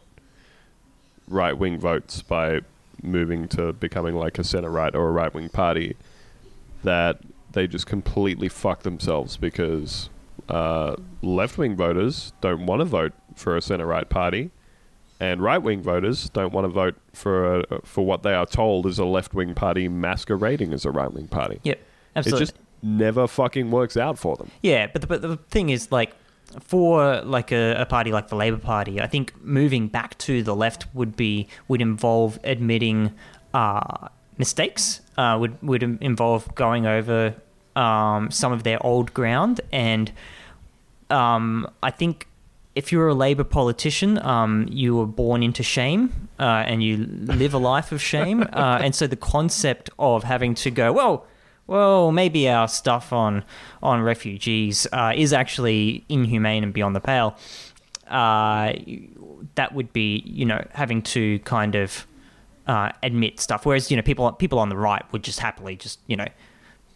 [1.29, 2.59] right wing votes by
[3.03, 5.95] moving to becoming like a centre right or a right wing party,
[6.83, 7.19] that
[7.51, 10.09] they just completely fuck themselves because
[10.47, 14.51] uh, left wing voters don't want to vote for a centre right party.
[15.19, 18.85] And right wing voters don't want to vote for a, for what they are told
[18.85, 21.59] is a left wing party masquerading as a right wing party.
[21.63, 21.79] Yep.
[22.15, 22.43] Absolutely.
[22.43, 24.49] It just never fucking works out for them.
[24.61, 26.15] Yeah, but the, but the thing is, like,
[26.59, 30.55] for like a, a party like the Labor Party, I think moving back to the
[30.55, 33.13] left would be would involve admitting
[33.53, 35.01] uh, mistakes.
[35.17, 37.35] Uh, would would involve going over
[37.75, 40.11] um, some of their old ground, and
[41.09, 42.27] um, I think
[42.75, 47.53] if you're a Labor politician, um, you were born into shame uh, and you live
[47.53, 48.43] a life of shame.
[48.53, 51.25] uh, and so the concept of having to go, well,
[51.69, 53.43] well, maybe our stuff on
[53.83, 57.37] on refugees uh, is actually inhumane and beyond the pale.
[58.07, 58.73] Uh,
[59.53, 62.07] that would be, you know, having to kind of
[62.65, 63.67] uh, admit stuff.
[63.67, 66.27] Whereas, you know, people people on the right would just happily just, you know,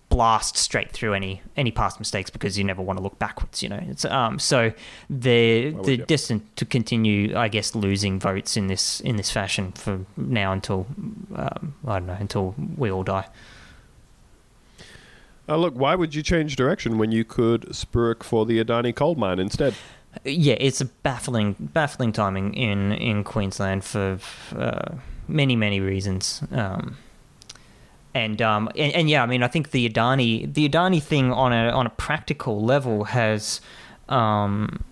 [0.10, 3.62] blast straight through any any past mistakes because you never want to look backwards.
[3.62, 4.74] You know, it's um so
[5.08, 9.72] they're would they're destined to continue, I guess, losing votes in this in this fashion
[9.74, 10.88] for now until
[11.36, 13.28] um, I don't know until we all die.
[15.48, 19.16] Uh, look, why would you change direction when you could spruik for the Adani coal
[19.16, 19.76] mine instead?
[20.24, 24.20] Yeah, it's a baffling baffling timing in in Queensland for
[24.56, 24.96] uh,
[25.28, 26.44] many many reasons.
[26.52, 26.98] Um,
[28.14, 31.52] and um and, and yeah, I mean, I think the Adani the Adani thing on
[31.52, 33.60] a on a practical level has
[34.08, 34.84] um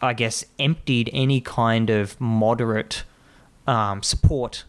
[0.00, 3.04] I guess emptied any kind of moderate
[3.66, 4.64] um, support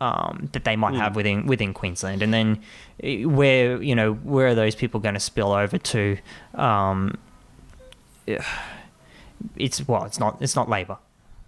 [0.00, 2.60] um, that they might have within within Queensland, and then
[3.02, 6.18] eh, where you know where are those people going to spill over to?
[6.54, 7.16] Um,
[9.56, 10.98] it's well, it's not it's not Labor,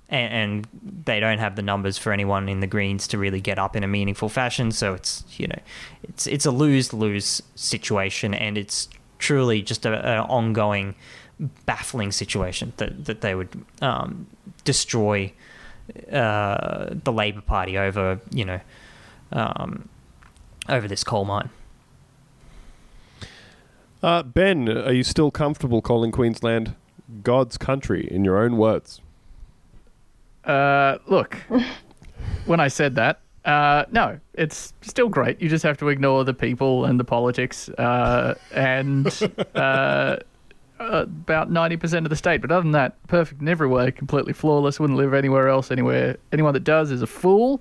[0.09, 3.59] and, and they don't have the numbers for anyone in the Greens to really get
[3.59, 4.71] up in a meaningful fashion.
[4.71, 5.59] So it's you know,
[6.05, 10.95] it's it's a lose lose situation, and it's truly just a, a ongoing
[11.67, 14.27] baffling situation that that they would um,
[14.65, 15.33] destroy
[16.11, 18.61] uh, the Labor Party over you know
[19.33, 19.89] um,
[20.69, 21.51] over this coal mine.
[24.03, 26.75] Uh, ben, are you still comfortable calling Queensland
[27.23, 29.01] God's country in your own words?
[30.45, 31.37] Uh, look,
[32.47, 35.41] when I said that, uh, no, it's still great.
[35.41, 37.69] You just have to ignore the people and the politics.
[37.71, 39.07] Uh, and
[39.55, 40.17] uh,
[40.81, 42.41] uh, about 90% of the state.
[42.41, 46.17] But other than that, perfect in every way, completely flawless, wouldn't live anywhere else, anywhere.
[46.33, 47.61] Anyone that does is a fool.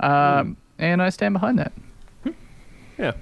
[0.00, 1.72] Um, And I stand behind that.
[2.98, 3.12] Yeah.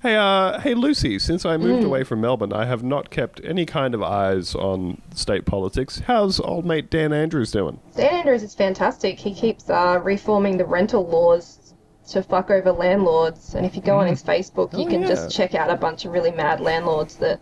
[0.00, 1.18] Hey, uh, hey, Lucy.
[1.18, 5.02] Since I moved away from Melbourne, I have not kept any kind of eyes on
[5.12, 6.02] state politics.
[6.06, 7.80] How's old mate Dan Andrews doing?
[7.96, 9.18] Dan Andrews is fantastic.
[9.18, 11.74] He keeps uh, reforming the rental laws
[12.10, 13.54] to fuck over landlords.
[13.56, 15.08] And if you go on his Facebook, you Oh, can yeah.
[15.08, 17.40] just check out a bunch of really mad landlords that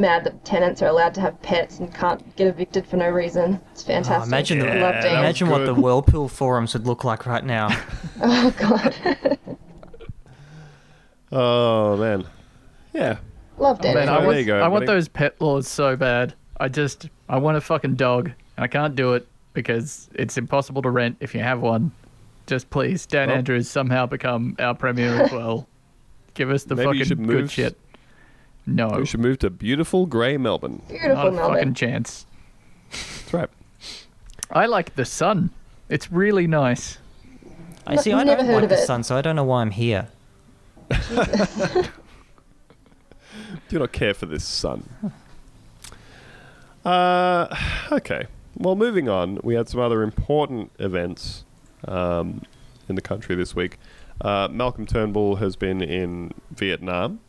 [0.00, 3.60] mad that tenants are allowed to have pets and can't get evicted for no reason.
[3.72, 4.26] It's Oh, fantastic.
[4.28, 5.82] imagine the, I love imagine what the good.
[5.84, 7.68] Whirlpool forums would look like right now.
[8.22, 9.38] Oh god,
[11.32, 12.26] Oh man,
[12.92, 13.18] yeah.
[13.58, 13.94] love Dan.
[13.94, 16.34] Man, I there want, you go, I want those pet laws so bad.
[16.58, 20.82] I just, I want a fucking dog, and I can't do it because it's impossible
[20.82, 21.92] to rent if you have one.
[22.46, 25.68] Just please, Dan Well- Andrews somehow become our premier as well.
[26.34, 27.78] Give us the fucking good shit.
[28.66, 30.82] No, We should move to beautiful grey Melbourne.
[30.88, 31.56] Beautiful not a Melbourne.
[31.58, 32.26] fucking chance.
[32.90, 33.50] That's right.
[34.50, 35.50] I like the sun.
[35.88, 36.98] It's really nice.
[37.86, 38.12] I see.
[38.12, 38.86] I Never don't heard like of the it.
[38.86, 40.08] sun, so I don't know why I'm here.
[43.68, 44.88] Do not care for this sun.
[46.84, 47.54] Uh,
[47.92, 48.26] okay.
[48.56, 51.44] Well, moving on, we had some other important events
[51.86, 52.42] um,
[52.88, 53.78] in the country this week.
[54.20, 57.20] Uh, Malcolm Turnbull has been in Vietnam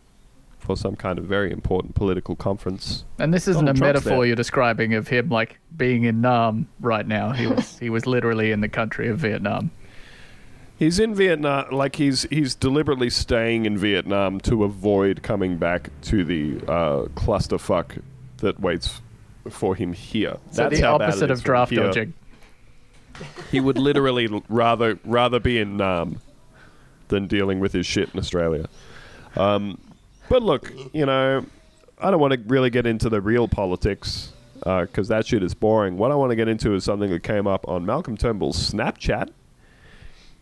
[0.62, 3.04] for some kind of very important political conference.
[3.20, 4.28] And this isn't Donald a Trump's metaphor there.
[4.28, 7.32] you're describing of him like being in Nam right now.
[7.32, 9.72] He was he was literally in the country of Vietnam.
[10.78, 16.24] He's in Vietnam, like he's he's deliberately staying in Vietnam to avoid coming back to
[16.24, 18.02] the uh, clusterfuck
[18.38, 19.02] that waits
[19.50, 20.38] for him here.
[20.52, 21.84] So That's the opposite of draft here.
[21.84, 22.14] dodging.
[23.52, 26.20] He would literally rather rather be in Nam
[27.10, 28.68] than dealing with his shit in Australia.
[29.36, 29.78] Um,
[30.32, 31.46] but look, you know,
[32.00, 34.32] I don't want to really get into the real politics
[34.64, 35.98] because that shit is boring.
[35.98, 39.30] What I want to get into is something that came up on Malcolm Turnbull's Snapchat,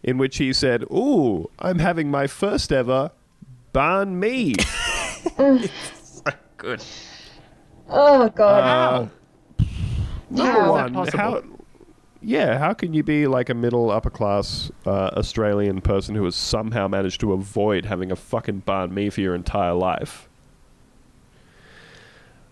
[0.04, 3.10] in which he said, "Ooh, I'm having my first ever
[3.74, 4.54] banh mi."
[6.58, 6.84] Good.
[7.90, 9.10] Oh god.
[9.60, 9.66] Uh,
[10.30, 11.20] number How is that one, possible?
[11.20, 11.44] how?
[12.22, 16.36] Yeah, how can you be like a middle upper class uh, Australian person who has
[16.36, 20.28] somehow managed to avoid having a fucking banh mi for your entire life?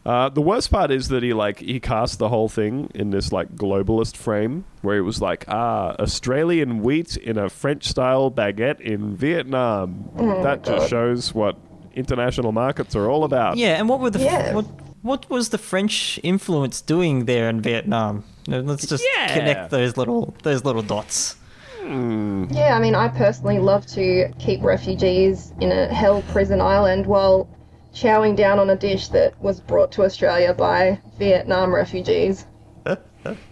[0.06, 3.34] Uh, the worst part is that he like he cast the whole thing in this
[3.34, 8.80] like globalist frame where it was like ah Australian wheat in a French style baguette
[8.80, 10.10] in Vietnam.
[10.16, 11.58] that just shows what
[11.94, 13.58] international markets are all about.
[13.58, 14.54] Yeah, and what were the Yeah.
[14.54, 14.66] what
[15.02, 18.24] what was the French influence doing there in Vietnam?
[18.48, 19.34] Let's just Yeah.
[19.34, 21.36] connect those little those little dots.
[21.82, 22.46] Hmm.
[22.50, 27.48] Yeah, I mean, I personally love to keep refugees in a hell prison island while
[27.94, 32.46] chowing down on a dish that was brought to Australia by Vietnam refugees.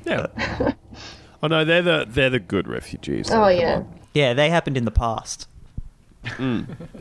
[0.06, 0.28] Yeah.
[1.44, 3.30] oh no, they're the they're the good refugees.
[3.30, 3.78] Oh, yeah.
[3.78, 4.00] on.
[4.14, 5.50] Yeah, they happened in the past.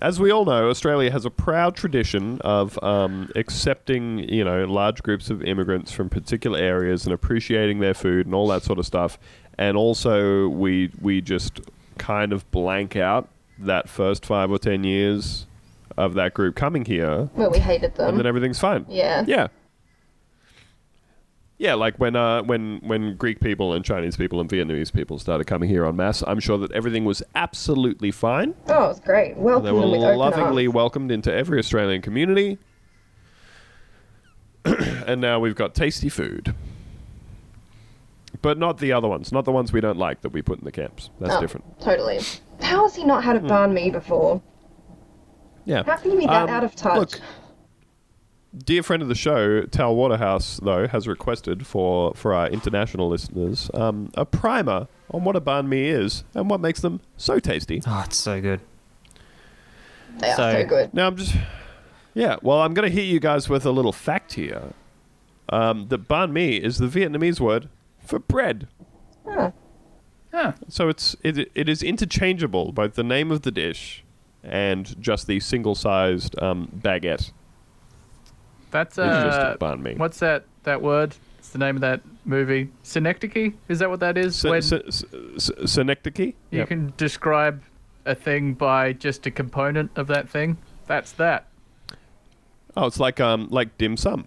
[0.03, 5.03] As we all know, Australia has a proud tradition of um, accepting, you know, large
[5.03, 8.87] groups of immigrants from particular areas and appreciating their food and all that sort of
[8.87, 9.19] stuff.
[9.59, 11.61] And also, we we just
[11.99, 13.29] kind of blank out
[13.61, 15.47] that first five or ten years
[15.97, 18.09] of that group coming here, Where we hated them.
[18.09, 18.85] and then everything's fine.
[18.89, 19.25] yeah.
[19.29, 19.47] Yeah.
[21.57, 25.47] Yeah, like when uh, when when Greek people and Chinese people and Vietnamese people started
[25.47, 28.55] coming here en masse, I'm sure that everything was absolutely fine.
[28.69, 29.35] Oh, it was great.
[29.37, 32.59] They were them with open lovingly welcomed into every Australian community.
[34.65, 36.55] and now we've got tasty food.
[38.43, 40.65] But not the other ones, not the ones we don't like that we put in
[40.65, 41.11] the camps.
[41.21, 41.81] That's Oh, different.
[41.81, 42.19] Totally.
[42.61, 43.47] How has he not had a Hmm.
[43.47, 44.43] banh mi before?
[45.65, 45.83] Yeah.
[45.85, 46.99] How can you be that Um, out of touch?
[46.99, 47.21] Look,
[48.57, 53.71] dear friend of the show, Tal Waterhouse, though, has requested for, for our international listeners
[53.75, 57.83] um, a primer on what a banh mi is and what makes them so tasty.
[57.87, 58.61] Oh, it's so good.
[60.19, 60.95] they are so- so good.
[60.95, 61.35] Now I'm just,
[62.15, 62.37] yeah.
[62.43, 64.73] Well, I'm going to hit you guys with a little fact here.
[65.51, 68.67] Um, that banh mi is the Vietnamese word for bread.
[69.29, 69.51] Huh.
[70.33, 70.53] Huh.
[70.69, 74.03] So it's it, it is interchangeable, both the name of the dish
[74.43, 77.33] and just the single-sized um, baguette.
[78.75, 79.95] That's It's just uh, a banh mi.
[79.95, 81.15] what's that that word?
[81.39, 82.71] It's the name of that movie.
[82.83, 83.53] Synecdoche?
[83.69, 84.35] Is that what that is?
[84.35, 86.19] Se- when Synecdoche?
[86.51, 86.69] you Yep.
[86.69, 87.63] can describe
[88.05, 90.59] a thing by just a component of that thing.
[90.89, 91.47] That's that.
[92.77, 94.27] Oh, it's like um like dim sum.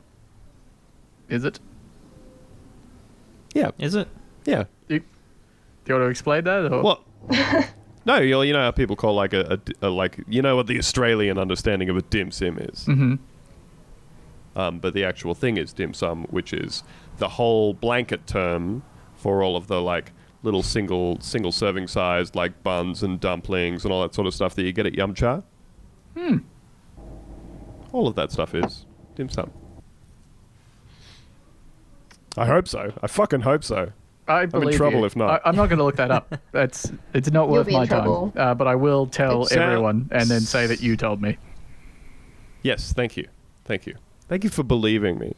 [1.27, 1.60] Is it?
[3.53, 4.07] Yeah, Is it?
[4.45, 4.63] yeah.
[4.88, 5.05] You, do
[5.88, 6.71] you want to explain that?
[6.71, 6.81] Or?
[6.83, 7.03] Well,
[8.05, 10.67] no, you you know how people call like a, a a like you know what
[10.67, 12.86] the Australian understanding of a dim sim is.
[12.86, 13.19] Mhm.
[14.57, 16.83] Um, but the actual thing is dim sum, which is
[17.19, 18.81] the whole blanket term
[19.15, 23.93] for all of the like little single single serving sized like buns and dumplings and
[23.93, 25.41] all that sort of stuff that you get at Yum Cha.
[26.17, 26.37] Hmm.
[27.91, 29.51] All of that stuff is dim sum.
[32.35, 32.93] I hope so.
[33.01, 33.91] I fucking hope so.
[34.27, 35.05] I am in trouble you.
[35.05, 35.41] if not.
[35.45, 36.35] I, am not going to look that up.
[36.51, 38.31] That's it's not You'll worth be in my trouble.
[38.35, 38.49] time.
[38.49, 41.37] Uh, but I will tell It sounds- everyone and then say that you told me.
[42.63, 43.27] Yes, thank you.
[43.63, 43.95] Thank you.
[44.27, 45.33] Thank you for believing me.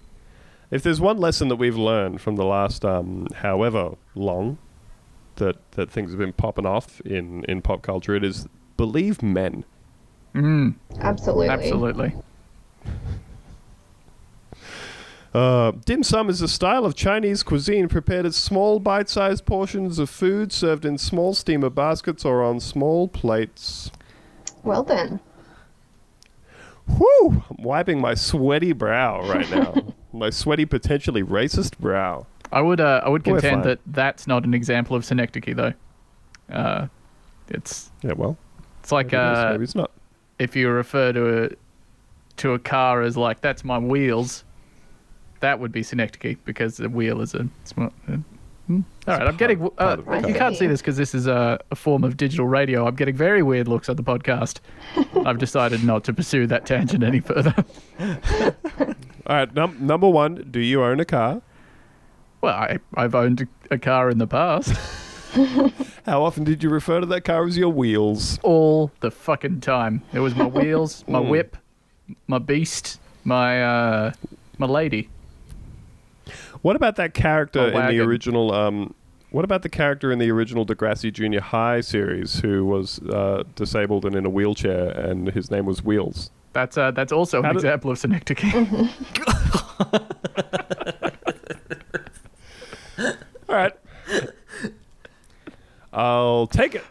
[0.72, 4.58] If there's one lesson that we've learned from the last um, however long
[5.36, 8.48] that that things have been popping off in, in pop culture, it is
[8.78, 9.64] believe men.
[10.34, 11.50] Mm, Absolutely.
[11.50, 12.14] absolutely.
[15.32, 20.10] Uh, dim sum is a style of Chinese cuisine prepared as small bite-sized portions of
[20.10, 23.92] food served in small steamer baskets or on small plates.
[24.64, 25.20] Well then.
[26.98, 27.44] Whew!
[27.50, 29.74] I'm wiping my sweaty brow right now.
[30.14, 32.26] my sweaty, potentially racist brow.
[32.52, 33.70] I would uh, I would We're contend fine.
[33.70, 35.74] that that's not an example of synecdoche though.
[36.52, 36.88] Uh,
[37.50, 38.38] it's Yeah, well,
[38.82, 39.92] it's like maybe it is, uh, maybe it's not.
[40.40, 41.50] if you refer to a
[42.38, 44.44] to a car as like that's my wheels,
[45.42, 47.92] that would be synecdoche because the wheel is a small.
[48.70, 48.82] Hmm.
[49.08, 49.68] All right, I'm getting.
[49.80, 52.86] Uh, you can't see this because this is a, a form of digital radio.
[52.86, 54.60] I'm getting very weird looks on the podcast.
[55.26, 57.56] I've decided not to pursue that tangent any further.
[58.00, 61.42] All right, num- number one, do you own a car?
[62.42, 64.72] well, I, I've owned a car in the past,
[66.06, 68.40] How often did you refer to that car as your wheels?
[68.44, 70.04] all the fucking time.
[70.14, 71.30] It was my wheels, my Mm.
[71.30, 71.58] whip,
[72.28, 74.12] my beast, my uh,
[74.60, 75.10] my lady.
[76.62, 78.54] What about that character in the original?
[78.54, 78.94] Um,
[79.32, 84.04] what about the character in the original Degrassi Junior High series who was uh, disabled
[84.06, 86.32] and in a wheelchair, and his name was Wheels?
[86.54, 88.44] That's uh, that's also How an did- example of synecdoche.
[93.48, 93.74] All right,
[95.94, 96.84] I'll take it.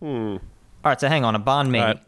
[0.00, 0.06] Hmm.
[0.36, 0.40] All
[0.84, 1.78] right, so hang on, a banh mi.
[1.78, 1.98] All right,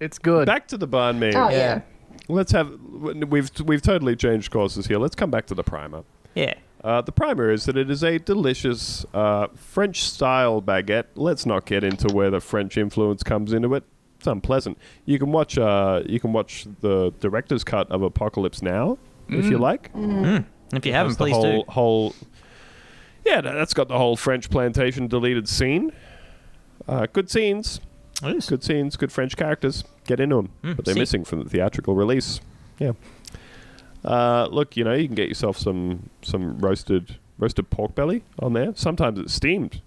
[0.00, 0.46] it's good.
[0.46, 1.28] back to the banh mi.
[1.34, 1.56] Oh yeah.
[1.56, 1.80] Yeah.
[2.28, 2.78] Let's have.
[2.80, 4.98] We've we've totally changed courses here.
[4.98, 6.04] Let's come back to the primer.
[6.34, 6.54] Yeah.
[6.82, 11.06] Uh, the primer is that it is a delicious uh, French style baguette.
[11.14, 13.84] Let's not get into where the French influence comes into it.
[14.18, 14.78] It's unpleasant.
[15.06, 19.58] You can watch uh, you can watch the director's cut of Apocalypse Now if you
[19.58, 19.92] like.
[19.94, 20.44] Mm.
[20.72, 21.70] If you haven't, the please whole, do.
[21.70, 22.14] Whole
[23.24, 25.92] yeah, that's got the whole French plantation deleted scene.
[26.86, 27.80] Uh, good scenes,
[28.22, 28.46] It is.
[28.48, 29.84] good scenes, good French characters.
[30.06, 31.00] Get into them, Mm, but they're see.
[31.00, 32.40] missing from the theatrical release.
[32.78, 32.92] Yeah.
[34.04, 38.52] Uh, look, you know, you can get yourself some some roasted roasted pork belly on
[38.52, 38.72] there.
[38.76, 39.80] Sometimes it's steamed.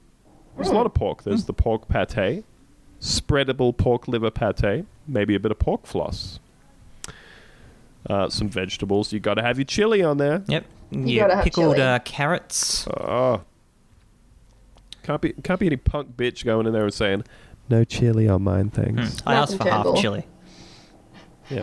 [0.55, 1.23] There's a lot of pork.
[1.23, 2.43] There's the pork pate,
[2.99, 6.39] spreadable pork liver pate, maybe a bit of pork floss.
[8.09, 9.13] Uh, some vegetables.
[9.13, 10.41] You got to have your chili on there.
[10.47, 10.65] Yep.
[10.91, 12.87] You Your pickled uh, carrots.
[12.87, 13.41] Oh.
[15.03, 17.23] Can't be can't be any punk bitch going in there and saying,
[17.69, 19.29] "No chili on mine, thanks." Hmm.
[19.29, 20.25] I asked Welcome, for half chili.
[21.49, 21.61] Yeah,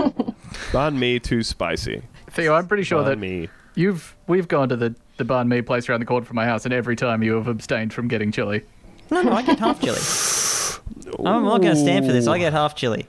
[0.72, 2.02] banh mi too spicy.
[2.30, 3.48] Theo, I'm pretty sure Banh that mi.
[3.74, 6.64] you've we've gone to the the banh mi place around the corner from my house,
[6.64, 8.64] and every time you have abstained from getting chili.
[9.10, 9.98] No, no, I get half chili.
[11.18, 12.26] I'm not going to stand for this.
[12.26, 13.06] I get half chili.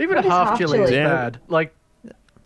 [0.00, 0.90] Even What a half half chili is?
[0.90, 1.06] Yeah.
[1.08, 1.40] bad.
[1.46, 1.72] Like,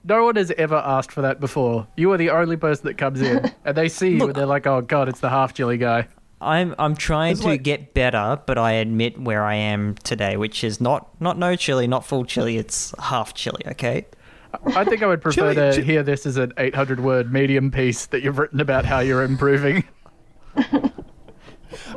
[0.04, 1.86] no one has ever asked for that before.
[1.96, 4.44] You are the only person that comes in, and they see you, Look- and they're
[4.46, 6.08] like, "Oh God, it's the half chili guy."
[6.44, 10.36] I'm I'm trying It's to like- get better, but I admit where I am today,
[10.36, 12.56] which is not not no chili, not full chili.
[12.58, 13.62] It's half chili.
[13.68, 14.06] Okay.
[14.76, 17.72] I think I would prefer Chili- to chi- hear this as an 800 word medium
[17.72, 19.82] piece that you've written about how you're improving.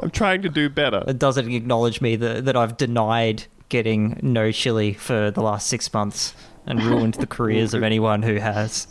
[0.01, 1.03] I'm trying to do better.
[1.07, 5.93] It doesn't acknowledge me that that I've denied getting no chili for the last six
[5.93, 6.33] months
[6.65, 8.87] and ruined the careers of anyone who has.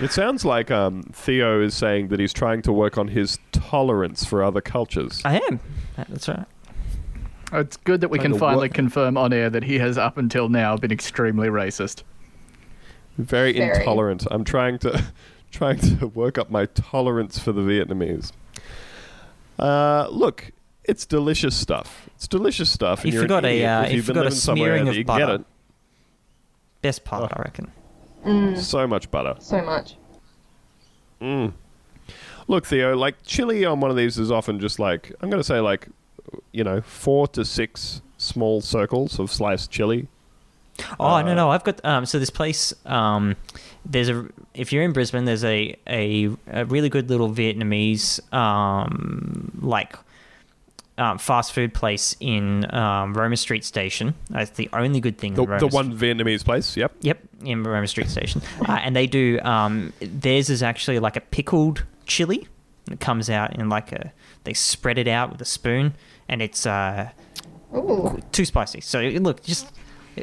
[0.00, 4.24] It sounds like um, Theo is saying that he's trying to work on his tolerance
[4.24, 5.22] for other cultures.
[5.24, 5.58] I am.
[5.96, 6.44] That's right.
[7.52, 10.18] It's good that we Kind can finally what- confirm on air that he has up
[10.18, 12.02] until now been extremely racist.
[13.16, 13.78] Very, Very.
[13.78, 14.26] intolerant.
[14.30, 15.02] I'm trying to
[15.50, 18.32] trying to work up my tolerance for the Vietnamese.
[19.58, 20.50] Uh, look,
[20.84, 22.10] it's delicious stuff.
[22.16, 23.04] It's delicious stuff.
[23.06, 25.44] You forgot a, uh, if you you've been forgot a smearing of butter.
[26.82, 27.28] Best part, Oh.
[27.32, 27.72] I reckon.
[28.24, 28.58] It.
[28.62, 29.34] So much butter.
[29.38, 29.96] So much.
[31.20, 31.52] Mm.
[32.48, 35.46] Look, Theo, like chili on one of these is often just like I'm going to
[35.46, 35.88] say like
[36.52, 40.08] you know four to six small circles of sliced chili.
[41.00, 42.06] Oh no Uh, no, I've got um.
[42.06, 43.36] So this place um,
[43.84, 49.52] there's a if you're in Brisbane, there's a a, a really good little Vietnamese um
[49.60, 49.96] like
[50.98, 54.14] um, fast food place in um, Roma Street Station.
[54.30, 55.34] That's the only good thing.
[55.34, 56.76] The, in Roma the Street- one Vietnamese place.
[56.76, 56.92] Yep.
[57.00, 58.40] Yep, in Roma Street Station.
[58.68, 62.48] uh, and they do, um, theirs is actually like a pickled chili.
[62.90, 64.12] It comes out in like a,
[64.44, 65.94] they spread it out with a spoon,
[66.28, 67.10] and it's uh,
[67.74, 68.20] Ooh.
[68.32, 68.80] too spicy.
[68.80, 69.68] So look, just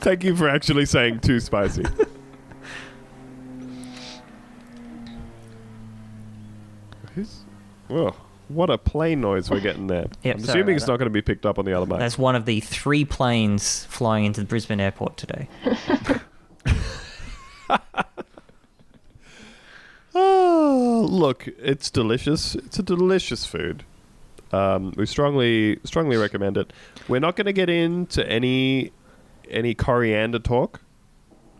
[0.00, 1.84] Thank you for actually saying too spicy.
[7.90, 10.06] Who's- oh, what a plane noise we're getting there.
[10.22, 11.98] Yep, I'm assuming about it's not going to be picked up on the other mic.
[11.98, 15.48] that's one of the three planes flying into the Brisbane airport today.
[20.14, 22.54] Oh, look, it's delicious.
[22.56, 23.84] It's a delicious food.
[24.52, 26.72] Um, we strongly strongly recommend it.
[27.08, 28.90] We're not going to get into any
[29.48, 30.80] any coriander talk.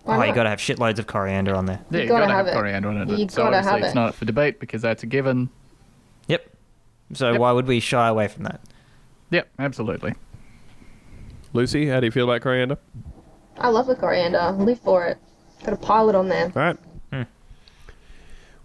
[0.03, 1.81] Why oh, you got to have shitloads of coriander on there.
[1.91, 3.19] Yeah, You you gotta gotta, have have coriander on it.
[3.19, 5.51] You so gotta obviously have it's not up for debate because that's a given.
[7.11, 7.17] Yep.
[7.17, 7.41] So Yep.
[7.41, 8.61] why would we shy away from that?
[9.31, 10.15] Yep, absolutely.
[11.53, 12.79] Lucy, how do you feel about coriander?
[13.59, 14.53] I love the coriander.
[14.53, 15.19] Live for it.
[15.65, 16.47] Got a pilot on there.
[16.57, 16.77] All right.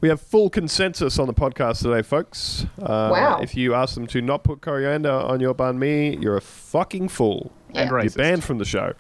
[0.02, 2.66] We have full consensus on the podcast today, folks.
[2.80, 3.40] Uh, Wow.
[3.42, 7.08] If you ask them to not put coriander on your banh mi, you're a fucking
[7.10, 7.52] fool.
[7.74, 8.02] And Yeah.
[8.04, 8.94] You're banned from the show.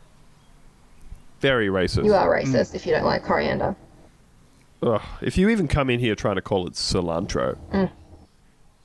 [1.41, 2.06] Very racist.
[2.06, 3.76] You are racist if you don't like coriander.
[4.82, 7.91] Ugh, if you even come in here trying to call it cilantro, Mm.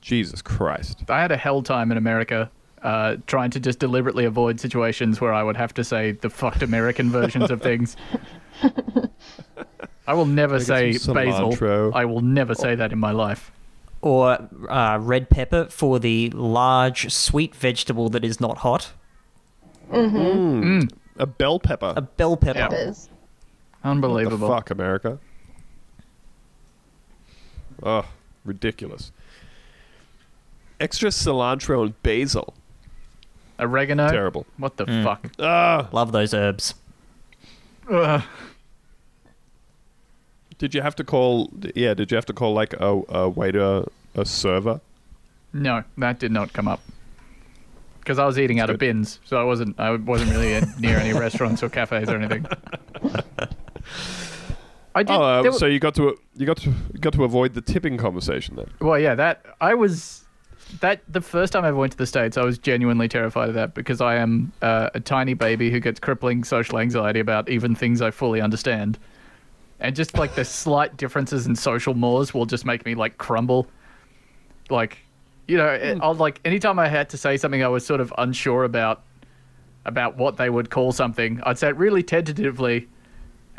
[0.01, 1.03] Jesus Christ.
[1.09, 2.49] I had a hell time in America
[2.81, 6.63] uh, trying to just deliberately avoid situations where I would have to say the fucked
[6.63, 7.95] American versions of things.
[10.07, 11.51] I will never get say basil.
[11.51, 11.91] cilantro.
[11.93, 13.51] I will never say that in my life.
[14.01, 18.93] Or uh, red pepper for the large sweet vegetable that is not hot.
[19.91, 20.87] Mm-hmm.
[21.17, 21.93] A bell pepper.
[21.95, 22.57] A bell pepper.
[22.59, 22.67] Yeah.
[22.69, 23.09] Peppers.
[23.83, 24.47] the Unbelievable.
[24.47, 25.19] fuck, America?
[27.83, 28.05] Oh,
[28.43, 29.11] ridiculous.
[30.81, 32.53] Extra cilantro and basil.
[33.59, 34.09] Oregano.
[34.09, 34.45] Terrible.
[34.57, 35.03] What the Mm.
[35.03, 35.27] fuck?
[35.39, 36.73] Ah, Love those herbs.
[37.89, 38.21] Ugh.
[40.57, 41.49] did you have to call?
[41.75, 43.83] Yeah, did you have to call like a, a waiter,
[44.15, 44.79] a server?
[45.53, 46.79] No, that did not come up.
[47.99, 49.79] Because I was eating out of bins, so I wasn't.
[49.79, 52.45] I wasn't really in- near any restaurants or cafes or anything.
[54.95, 55.11] I did.
[55.13, 57.61] Oh, uh, there were- so you got to you got to got to avoid the
[57.61, 58.69] tipping conversation then.
[58.81, 60.23] Well, yeah, that I was
[60.79, 63.55] that the first time I ever went to the states, I was genuinely terrified of
[63.55, 67.75] that because I am uh, a tiny baby who gets crippling social anxiety about even
[67.75, 68.97] things I fully understand,
[69.79, 73.67] and just like the slight differences in social mores will just make me like crumble.
[74.69, 74.99] Like,
[75.47, 78.13] you know, it, I'll like anytime I had to say something I was sort of
[78.17, 79.03] unsure about
[79.85, 82.87] about what they would call something, I'd say it really tentatively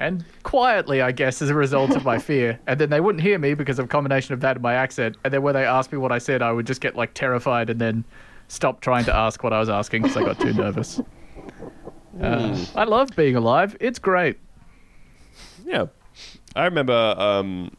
[0.02, 2.58] and quietly, I guess, as a result of my fear.
[2.66, 5.16] And then they wouldn't hear me because of a combination of that and my accent.
[5.24, 7.70] And then when they asked me what I said, I would just get like terrified
[7.70, 8.04] and then
[8.48, 11.00] stop trying to ask what I was asking because I got too nervous.
[12.20, 13.74] Uh, I love being alive.
[13.80, 14.38] It's great.
[15.64, 15.86] Yeah,
[16.54, 17.74] I remember um,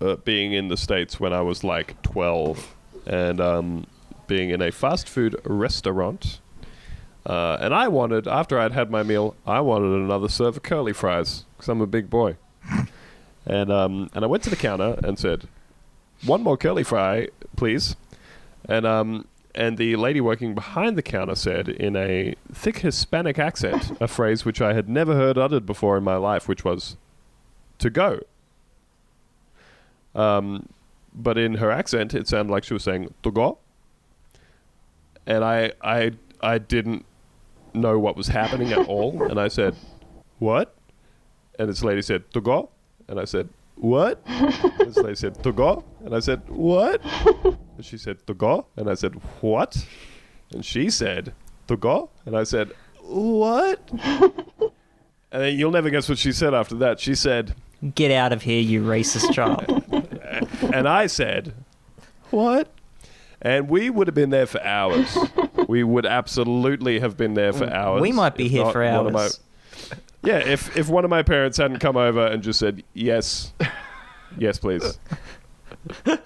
[0.00, 2.74] uh, being in the states when I was like twelve,
[3.06, 3.86] and um,
[4.26, 6.40] being in a fast food restaurant.
[7.24, 10.92] Uh, and I wanted, after I'd had my meal, I wanted another serve of curly
[10.92, 12.36] fries because I'm a big boy.
[13.46, 15.46] and um, and I went to the counter and said,
[16.24, 17.96] "One more curly fry, please."
[18.68, 23.96] And um, and the lady working behind the counter said in a thick Hispanic accent
[24.00, 26.96] a phrase which I had never heard uttered before in my life, which was
[27.78, 28.20] "to go."
[30.14, 30.68] Um,
[31.14, 33.58] but in her accent, it sounded like she was saying "to go,"
[35.26, 37.04] and I I I didn't
[37.74, 39.74] know what was happening at all, and I said,
[40.38, 40.74] "What?"
[41.58, 42.70] And this lady said, "To go,"
[43.08, 47.00] and I said, "What?" And this lady said, "To go," and I said, "What?"
[47.76, 49.86] And she said, "To go," and I said, "What?"
[50.52, 51.34] And she said,
[51.68, 56.74] "To go," and I said, "What?" and then you'll never guess what she said after
[56.76, 57.00] that.
[57.00, 57.54] She said,
[57.94, 59.66] Get out of here, you racist child.
[60.72, 61.52] and I said,
[62.30, 62.72] "What?"
[63.40, 65.18] And we would have been there for hours.
[65.72, 68.02] We would absolutely have been there for hours.
[68.02, 69.40] We might be here not for one of my- hours.
[70.22, 73.54] yeah, if if one of my parents hadn't come over and just said yes,
[74.36, 74.98] yes, please.
[76.04, 76.18] so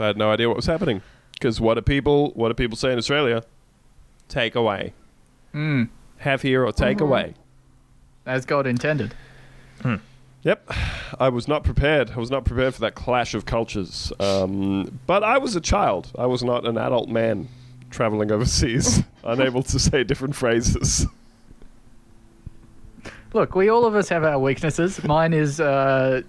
[0.00, 1.02] I had no idea what was happening.
[1.34, 3.44] Because what do people what do people say in Australia?
[4.28, 4.94] Take away.
[5.52, 7.34] Mm, Have here or take away.
[8.24, 9.14] as God intended.
[10.44, 10.70] Yep,
[11.20, 12.12] I was not prepared.
[12.12, 14.12] I was not prepared for that clash of cultures.
[14.18, 16.10] Um, but I was a child.
[16.18, 17.48] I was not an adult man
[17.94, 21.06] traveling overseas, unable to say different phrases.
[23.32, 25.02] Look, we all of us have our weaknesses.
[25.04, 26.22] Mine is uh,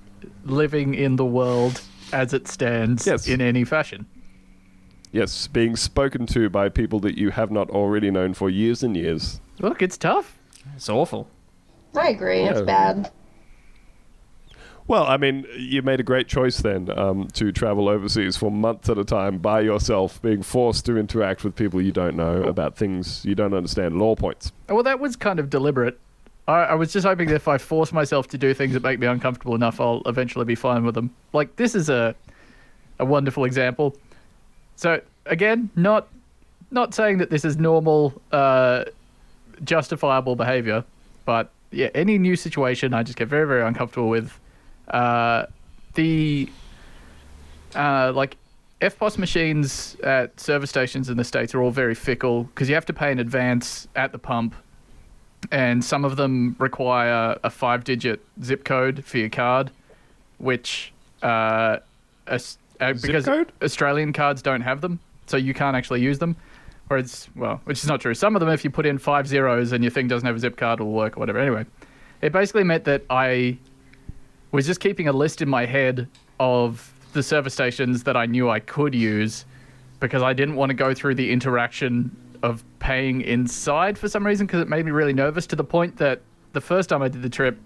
[0.45, 1.82] living in the world
[2.13, 3.28] as it stands Yes.
[3.28, 4.05] in any fashion.
[5.11, 8.95] Yes, being spoken to by people that you have not already known for years and
[8.97, 9.39] years.
[9.59, 10.38] Look, it's tough.
[10.76, 11.28] It's awful.
[11.95, 12.41] I agree.
[12.41, 13.11] It's bad.
[14.88, 18.88] Well, I mean, you made a great choice then um, to travel overseas for months
[18.88, 22.75] at a time by yourself, being forced to interact with people you don't know about
[22.77, 24.51] things you don't understand at all points.
[24.69, 25.99] Well, that was kind of deliberate.
[26.47, 28.99] I, I was just hoping that if I force myself to do things that make
[28.99, 31.09] me uncomfortable enough, I'll eventually be fine with them.
[31.33, 32.13] Like this is a
[32.99, 33.95] a wonderful example.
[34.75, 36.07] So again, not
[36.69, 38.86] not saying that this is normal, uh,
[39.63, 40.83] justifiable behavior,
[41.25, 44.39] but yeah, any new situation I just get very very uncomfortable with.
[44.88, 45.45] Uh,
[45.95, 46.49] the
[47.73, 48.38] uh, like
[48.81, 52.86] EFTPOS machines at service stations in the states are all very fickle because you have
[52.86, 54.53] to pay in advance at the pump,
[55.51, 59.71] and some of them require a five-digit zip code for your card,
[60.38, 61.77] which uh,
[62.27, 63.51] as, uh, because code?
[63.63, 66.36] Australian cards don't have them, so you can't actually use them.
[66.88, 68.13] Whereas, well, which is not true.
[68.13, 70.39] Some of them, if you put in five zeros and your thing doesn't have a
[70.39, 71.39] zip card, will work or whatever.
[71.39, 71.65] Anyway,
[72.21, 73.57] it basically meant that I
[74.51, 76.07] was just keeping a list in my head
[76.39, 79.45] of the service stations that I knew I could use
[79.99, 84.45] because I didn't want to go through the interaction of paying inside for some reason
[84.45, 86.21] because it made me really nervous to the point that
[86.53, 87.57] the first time I did the trip,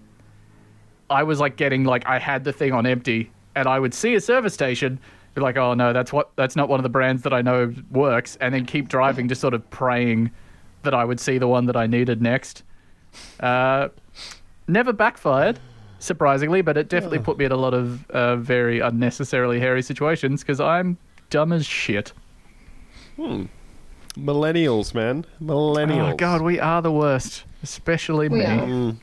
[1.10, 4.14] I was like getting like I had the thing on empty and I would see
[4.14, 5.00] a service station
[5.34, 7.72] be like, oh no, that's what that's not one of the brands that I know
[7.90, 10.30] works, and then keep driving, just sort of praying
[10.82, 12.62] that I would see the one that I needed next.
[13.38, 13.88] Uh,
[14.66, 15.58] never backfired,
[16.00, 20.42] surprisingly, but it definitely put me in a lot of uh, very unnecessarily hairy situations
[20.42, 20.98] because I'm
[21.30, 22.12] dumb as shit.
[24.16, 25.24] Millennials, man.
[25.42, 26.12] Millennials.
[26.12, 28.44] Oh god, we are the worst, especially We me.
[28.46, 28.94] are.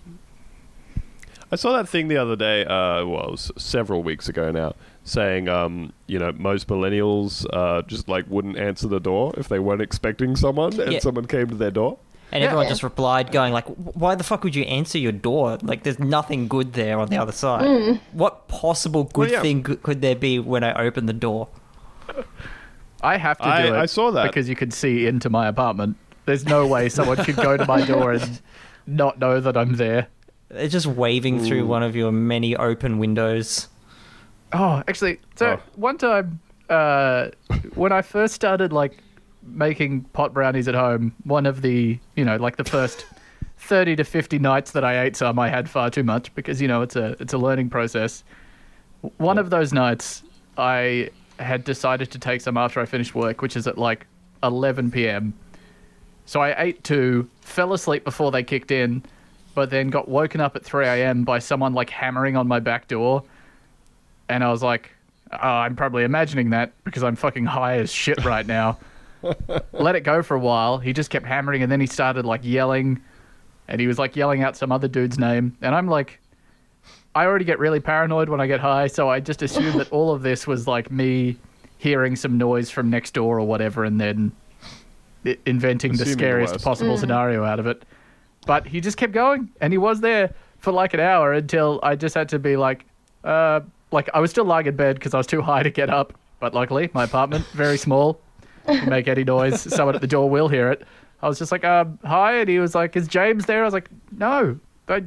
[1.49, 4.75] I saw that thing the other day, uh, well, it was several weeks ago now,
[5.05, 9.57] saying, um, you know, most millennials uh, just like wouldn't answer the door if they
[9.59, 10.99] weren't expecting someone and Yeah.
[10.99, 11.99] someone came to their door.
[12.31, 12.47] And Yeah.
[12.47, 12.71] everyone Yeah.
[12.71, 15.57] just replied, going like, "Why the fuck would you answer your door?
[15.61, 17.99] Like, there's nothing good there on the other side.
[18.11, 19.41] What possible good Well, yeah.
[19.41, 21.47] thing could there be when I open the door?"
[23.01, 23.73] I have to do I- it.
[23.73, 24.27] I saw that.
[24.27, 25.95] because you could see into my apartment.
[26.25, 28.41] There's no way someone could go to my door and
[28.87, 30.07] not know that I'm there.
[30.49, 33.67] They're just waving through one of your many open windows.
[34.53, 35.59] Oh, actually, so Oh.
[35.75, 37.27] one time uh,
[37.75, 38.97] when I first started like
[39.47, 43.05] making pot brownies at home, one of the you know like the first
[43.57, 46.67] thirty to fifty nights that I ate some, I had far too much because you
[46.67, 48.23] know it's a it's a learning process.
[49.17, 50.23] One of those nights,
[50.57, 54.07] I had decided to take some after I finished work, which is at like
[54.43, 55.33] eleven p.m.
[56.25, 59.01] So I ate two, fell asleep before they kicked in,
[59.55, 61.23] but then got woken up at 3 a.m.
[61.23, 63.23] by someone like hammering on my back door.
[64.27, 64.91] And I was like,
[65.31, 68.77] oh, I'm probably imagining that because I'm fucking high as shit right now.
[69.73, 70.77] Let it go for a while.
[70.77, 73.01] He just kept hammering and then he started like yelling
[73.67, 75.57] and he was like yelling out some other dude's name.
[75.61, 76.19] And I'm like,
[77.15, 78.87] I already get really paranoid when I get high.
[78.87, 81.37] So I just assumed that all of this was like me
[81.77, 84.31] hearing some noise from next door or whatever and then
[85.45, 86.65] inventing the Assuming the scariest worst.
[86.65, 87.83] possible scenario out of it.
[88.45, 91.95] But he just kept going, and he was there for like an hour until I
[91.95, 92.85] just had to be like,
[93.23, 93.59] uh,
[93.91, 96.13] like I was still lying in bed because I was too high to get up.
[96.39, 98.21] But luckily, my apartment very small,
[98.69, 100.83] you make any noise, someone at the door will hear it.
[101.21, 103.61] I was just like, uh, hi, and he was like, is James there?
[103.61, 105.03] I was like, no, but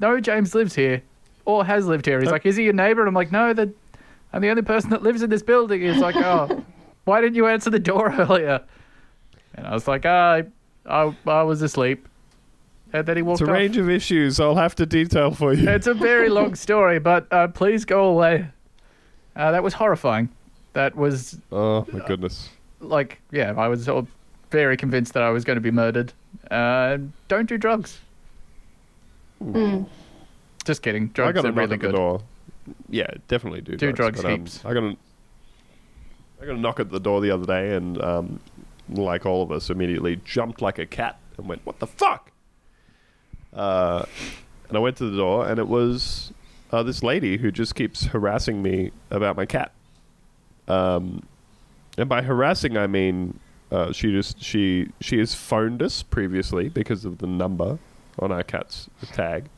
[0.00, 1.02] no, James lives here
[1.44, 2.20] or has lived here.
[2.20, 3.00] He's like, is he your neighbor?
[3.00, 3.72] And I'm like, no, the,
[4.32, 5.80] I'm the only person that lives in this building.
[5.82, 6.64] He's like, oh,
[7.04, 8.60] why didn't you answer the door earlier?
[9.54, 10.42] And I was like, uh,
[10.86, 12.08] I, I was asleep.
[12.92, 13.56] And then he walked It's a off.
[13.56, 15.68] range of issues I'll have to detail for you.
[15.68, 18.46] It's a very long story, but uh, please go away.
[19.34, 20.28] Uh, that was horrifying.
[20.74, 22.50] That was Oh, my goodness.
[22.82, 24.10] Like, yeah, I was sort of
[24.50, 26.12] very convinced that I was going to be murdered.
[26.50, 28.00] Uh, don't do drugs.
[30.64, 31.04] Just kidding.
[31.04, 31.94] I Drugs got are really good.
[31.94, 32.22] door.
[32.88, 34.64] Yeah, definitely do, Do drugs but, um, heaps.
[34.64, 34.96] I got to
[36.40, 38.40] I got a knock at the door the other day, and um,
[38.88, 42.30] like all of us, immediately jumped like a cat and went, "What the fuck?"
[43.52, 44.04] Uh,
[44.68, 46.32] and I went to the door, and it was
[46.72, 49.72] uh, this lady who just keeps harassing me about my cat.
[50.68, 51.22] Um,
[51.98, 53.38] and by harassing, I mean
[53.70, 57.78] uh, she just she she has phoned us previously because of the number
[58.18, 59.48] on our cat's tag,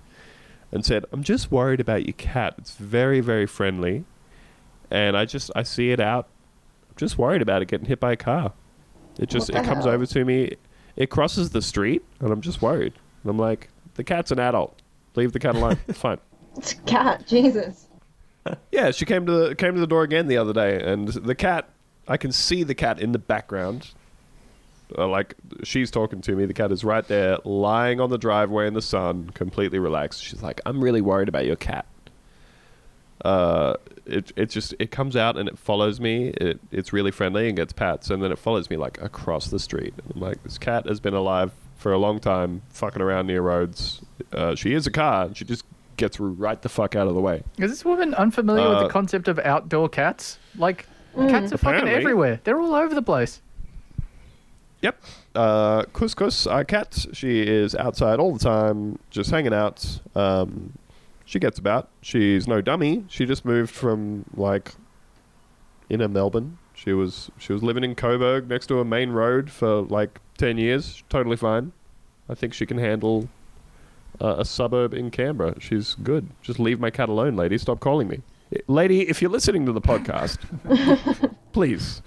[0.70, 2.55] and said, "I'm just worried about your cat.
[2.59, 4.05] It's very very friendly,
[4.91, 6.28] and I just I see it out.
[6.91, 8.53] I'm just worried about it getting hit by a car.
[9.18, 9.95] It just it comes hell?
[9.95, 10.57] over to me.
[10.97, 12.93] It crosses the street, and I'm just worried.
[13.24, 14.80] And I'm like, the cat's an adult.
[15.16, 15.78] Leave the cat alone.
[15.89, 16.18] It's fine."
[16.57, 17.89] It's a cat, Jesus.
[18.70, 21.35] Yeah, she came to the came to the door again the other day, and the
[21.35, 21.70] cat
[22.07, 23.93] I can see the cat in the background.
[24.97, 26.45] Uh, like she's talking to me.
[26.47, 30.23] The cat is right there, lying on the driveway in the sun, completely relaxed.
[30.23, 31.87] She's like, "I'm really worried about your cat."
[33.25, 33.75] Uh,
[34.05, 36.29] it it just it comes out and it follows me.
[36.29, 39.59] It it's really friendly and gets pats, and then it follows me like across the
[39.59, 39.95] street.
[40.15, 44.03] I'm like, this cat has been alive for a long time, fucking around near roads.
[44.33, 45.27] Uh, she is a car.
[45.27, 45.65] And she just
[45.97, 47.43] gets right the fuck out of the way.
[47.59, 50.39] Is this woman unfamiliar with Uh, the concept of outdoor cats?
[50.57, 52.41] Like, cats are fucking everywhere.
[52.45, 53.41] They're all over the place.
[54.83, 55.03] Yep.
[55.35, 60.01] Uh, Couscous, our cat, she is outside all the time, just hanging out.
[60.15, 60.75] Um,
[61.25, 61.89] she gets about.
[62.03, 63.05] She's no dummy.
[63.09, 64.73] She just moved from like
[65.89, 66.59] inner Melbourne.
[66.75, 70.59] She was she was living in Coburg next to a main road for like ten
[70.59, 71.03] years.
[71.09, 71.73] Totally fine.
[72.29, 73.29] I think she can handle
[74.21, 75.59] uh, a suburb in Canberra.
[75.61, 76.29] She's good.
[76.43, 77.57] Just leave my cat alone, lady.
[77.59, 78.23] Stop calling me, I-
[78.67, 79.09] lady.
[79.09, 80.39] If you're listening to the podcast,
[81.53, 82.03] please,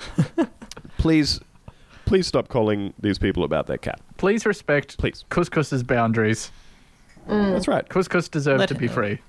[0.98, 1.40] please,
[2.06, 4.00] please stop calling these people about their cat.
[4.18, 5.24] Please respect Please.
[5.30, 6.52] Couscous's boundaries.
[7.28, 7.88] That's right.
[7.90, 9.20] Couscous deserves Let to be free.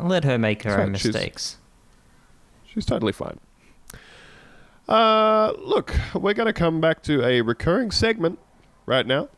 [0.00, 1.56] Let her make her That's own right, she's- mistakes.
[2.72, 3.40] She's totally fine.
[4.88, 8.38] Uh, look, we're going to come back to a recurring segment
[8.86, 9.28] right now.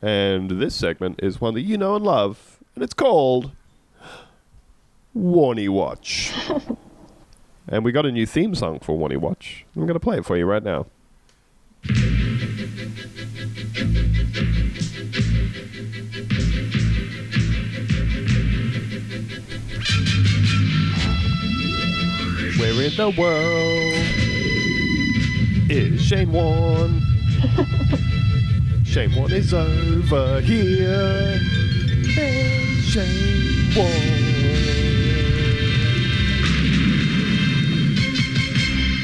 [0.00, 3.52] And this segment is one that you know and love, and it's called
[5.16, 6.32] Warnie Watch.
[7.68, 9.66] and we got a new theme song for Warnie Watch.
[9.76, 10.86] I'm going to play it for you right now.
[22.58, 23.94] Where in the world
[25.70, 27.02] is Shane Warne?
[28.84, 31.38] Shane Warne is over here.
[32.04, 34.31] Hey, Shane Warne.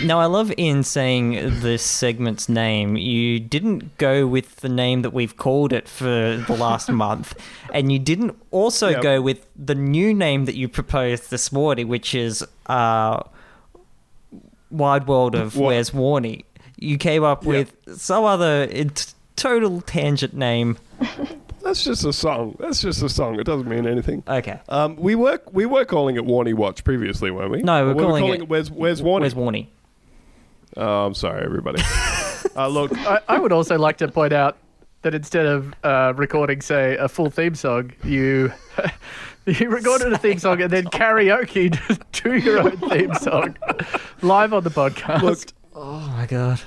[0.04, 5.10] Now, I love in saying this segment's name, you didn't go with the name that
[5.12, 6.04] we've called it for
[6.46, 7.34] the last month,
[7.72, 9.02] and you didn't also Yep.
[9.02, 13.20] go with the new name that you proposed this morning, which is uh,
[14.70, 15.68] Wide World of What?
[15.68, 16.44] Where's Warnie.
[16.76, 18.68] You came up with some other
[19.36, 20.78] total tangent name.
[21.62, 22.56] That's just a song.
[22.60, 23.38] That's just a song.
[23.40, 24.22] It doesn't mean anything.
[24.28, 24.60] Okay.
[24.68, 27.62] Um, we were we were calling it Warnie Watch previously, weren't we?
[27.62, 29.20] No, we're we calling were it- Where's Where's Warnie?
[29.20, 29.66] Where's Warnie?
[30.78, 31.82] Oh, I'm sorry, everybody.
[32.56, 34.56] uh, look, I, I would also like to point out
[35.02, 38.52] that instead of uh, recording, say, a full theme song, you
[39.46, 41.76] you recorded a theme song and then karaoke
[42.12, 43.56] to your own theme song
[44.22, 45.22] live on the podcast.
[45.22, 45.38] look.
[45.74, 46.60] Oh my god.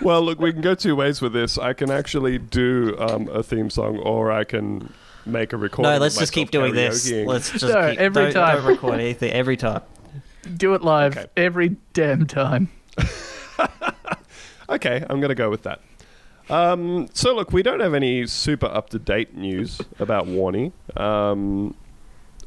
[0.00, 1.58] Well, look, we can go two ways with this.
[1.58, 4.92] I can actually do um, a theme song, or I can
[5.26, 5.92] make a recording.
[5.92, 7.10] No, let's just keep myself doing this.
[7.10, 8.56] Let's just No, keep, every don't, time.
[8.56, 9.82] Don't record anything every time.
[10.56, 11.26] Do it live Okay.
[11.36, 12.68] every damn time.
[14.68, 15.80] Okay, I'm going to go with that.
[16.48, 20.70] Um, so, look, we don't have any super up to date news about Warnie.
[20.96, 21.74] Um,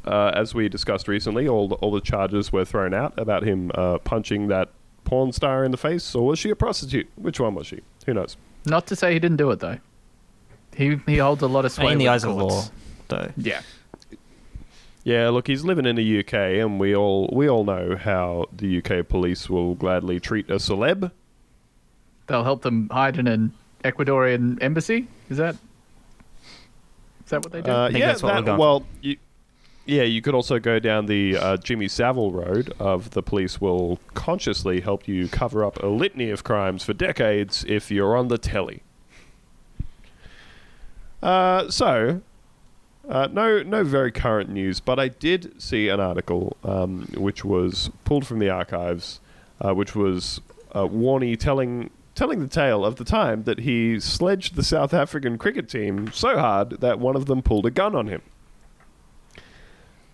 [0.05, 3.71] uh, as we discussed recently, all the, all the charges were thrown out about him
[3.75, 4.69] uh, punching that
[5.03, 7.09] porn star in the face, or was she a prostitute?
[7.15, 7.81] Which one was she?
[8.05, 8.37] Who knows?
[8.65, 9.79] Not to say he didn't do it though.
[10.75, 12.63] He he holds a lot of sway in the with eyes of law,
[13.09, 13.31] though.
[13.35, 13.61] Yeah.
[15.03, 18.77] Yeah, look, he's living in the UK, and we all we all know how the
[18.81, 21.11] UK police will gladly treat a celeb.
[22.27, 25.07] They'll help them hide in an Ecuadorian embassy.
[25.29, 25.55] Is that?
[27.25, 27.71] Is that what they do?
[27.71, 29.17] Uh, think yeah, that's what that, well, you,
[29.85, 33.99] yeah, you could also go down the uh, Jimmy Savile road of the police will
[34.13, 38.37] consciously help you cover up a litany of crimes for decades if you're on the
[38.37, 38.83] telly.
[41.21, 42.21] Uh, so,
[43.07, 47.89] uh, no, no very current news, but I did see an article um, which was
[48.05, 49.19] pulled from the archives,
[49.59, 50.39] uh, which was
[50.73, 55.35] uh, Warney telling telling the tale of the time that he sledged the South African
[55.37, 58.21] cricket team so hard that one of them pulled a gun on him,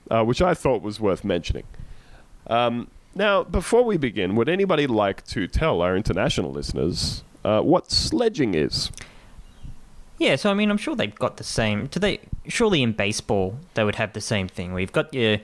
[0.09, 1.65] uh, which I thought was worth mentioning.
[2.47, 7.91] Um, now, before we begin, would anybody like to tell our international listeners uh, what
[7.91, 8.91] sledging is?
[10.19, 11.87] Yeah, so I mean, I'm sure they've got the same.
[11.87, 12.19] Do they?
[12.49, 14.71] Surely in baseball they would have the same thing.
[14.73, 15.37] Where you've got your,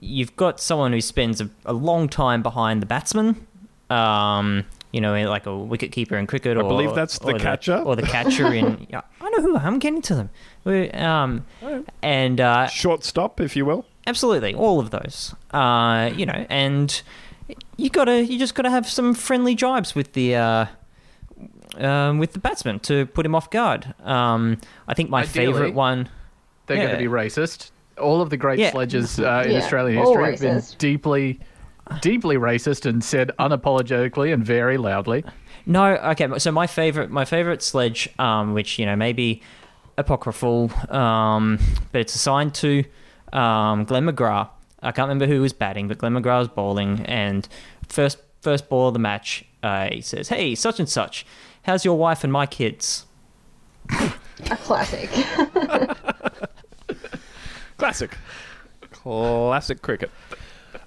[0.00, 3.46] you've got someone who spends a, a long time behind the batsman.
[3.90, 7.76] Um, you know, like a wicket keeper in cricket, I believe that's the or catcher.
[7.78, 8.86] or the catcher in.
[8.90, 10.30] Yeah, I know who I'm getting to them.
[10.64, 11.44] We- Um,
[12.02, 13.84] and uh, Shortstop, if you will.
[14.06, 15.34] Absolutely, all of those.
[15.50, 17.02] Uh, you know, and
[17.76, 20.66] you gotta, you just gotta have some friendly jibes with the, uh,
[21.76, 23.92] um, with the batsman to put him off guard.
[24.02, 25.46] Um, I think my Ideally.
[25.52, 26.08] favorite one.
[26.66, 27.70] They're going to be racist.
[27.98, 28.70] All of the great Yeah.
[28.72, 31.40] sledges uh, in Yeah, Australian all history have been deeply
[32.02, 35.24] deeply racist and said unapologetically and very loudly.
[35.66, 36.28] No, okay.
[36.38, 39.40] So my favorite, my favorite sledge, um, which you know maybe
[39.96, 41.58] apocryphal, um,
[41.92, 42.84] but it's assigned to
[43.32, 44.48] um, Glenn McGrath.
[44.82, 47.48] I can't remember who was batting, but Glenn McGrath was bowling, and
[47.88, 51.24] first first ball of the match, uh, he says, "Hey, such and such,
[51.62, 53.06] how's your wife and my kids?"
[53.90, 55.08] A classic.
[57.78, 58.16] Classic.
[58.92, 60.10] Classic cricket.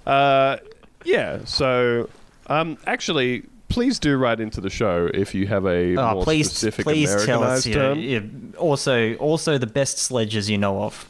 [0.06, 0.56] Uh,
[1.04, 2.08] yeah, so
[2.48, 6.48] um, actually, please do write into the show if you have a Oh, more please,
[6.50, 7.64] specific please tell us.
[7.66, 8.54] Americanized You term.
[8.58, 11.08] also, also the best sledges you know of.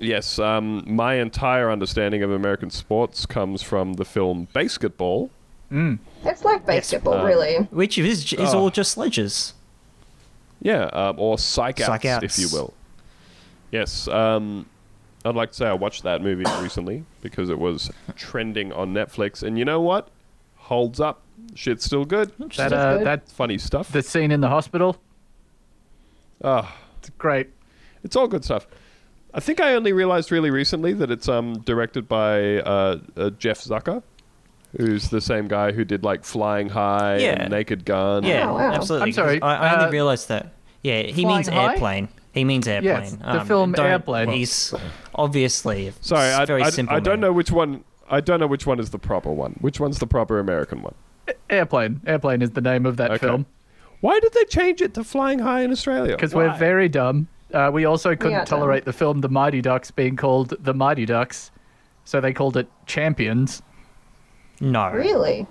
[0.00, 5.30] Yes, um, my entire understanding of American sports comes from the film BASEketball.
[5.72, 5.98] Mm.
[6.24, 7.56] it's like basketball, um, really.
[7.70, 8.58] Which is is Oh.
[8.60, 9.52] all just sledges.
[10.62, 12.24] Yeah, um, or Psych Outs, Psych Outs.
[12.24, 12.72] if you will.
[13.70, 14.66] Yes, um,
[15.24, 19.42] I'd like to say I watched that movie recently because it was trending on Netflix,
[19.42, 20.08] and you know what?
[20.56, 21.22] Holds up.
[21.54, 22.32] Shit's still good.
[22.56, 23.06] That uh, good.
[23.06, 23.90] that Funny stuff.
[23.92, 24.96] the scene in the hospital.
[26.42, 27.48] Ah, It's great.
[28.04, 28.66] it's all good stuff.
[29.34, 33.60] I think I only realized really recently that it's um, directed by uh, uh, Jeff
[33.60, 34.02] Zucker,
[34.76, 37.42] who's the same guy who did like Flying High Yeah.
[37.42, 38.24] and Naked Gun.
[38.24, 38.72] Yeah, Oh, wow.
[38.72, 39.08] absolutely.
[39.08, 40.52] I'm sorry, 'cause I, I uh, only realised that.
[40.82, 41.74] Yeah, he Flying means High?
[42.34, 42.40] Airplane.
[42.40, 43.02] He means airplane.
[43.02, 44.28] Yes, the film Airplane.
[44.30, 44.74] He's
[45.14, 46.96] obviously Sorry, I, very I, simple.
[46.96, 47.84] I don't know which one.
[48.10, 49.56] I don't know which one is the proper one.
[49.60, 50.94] Which one's the proper American one?
[51.50, 52.00] Airplane.
[52.06, 53.26] Airplane is the name of that Okay.
[53.26, 53.46] film.
[54.00, 56.14] Why did they change it to Flying High in Australia?
[56.16, 57.28] Because we're very dumb.
[57.52, 58.60] Uh, we also couldn't are dumb.
[58.60, 61.50] tolerate the film The Mighty Ducks being called The Mighty Ducks,
[62.04, 63.62] so they called it Champions.
[64.60, 64.90] No.
[64.90, 65.46] Really?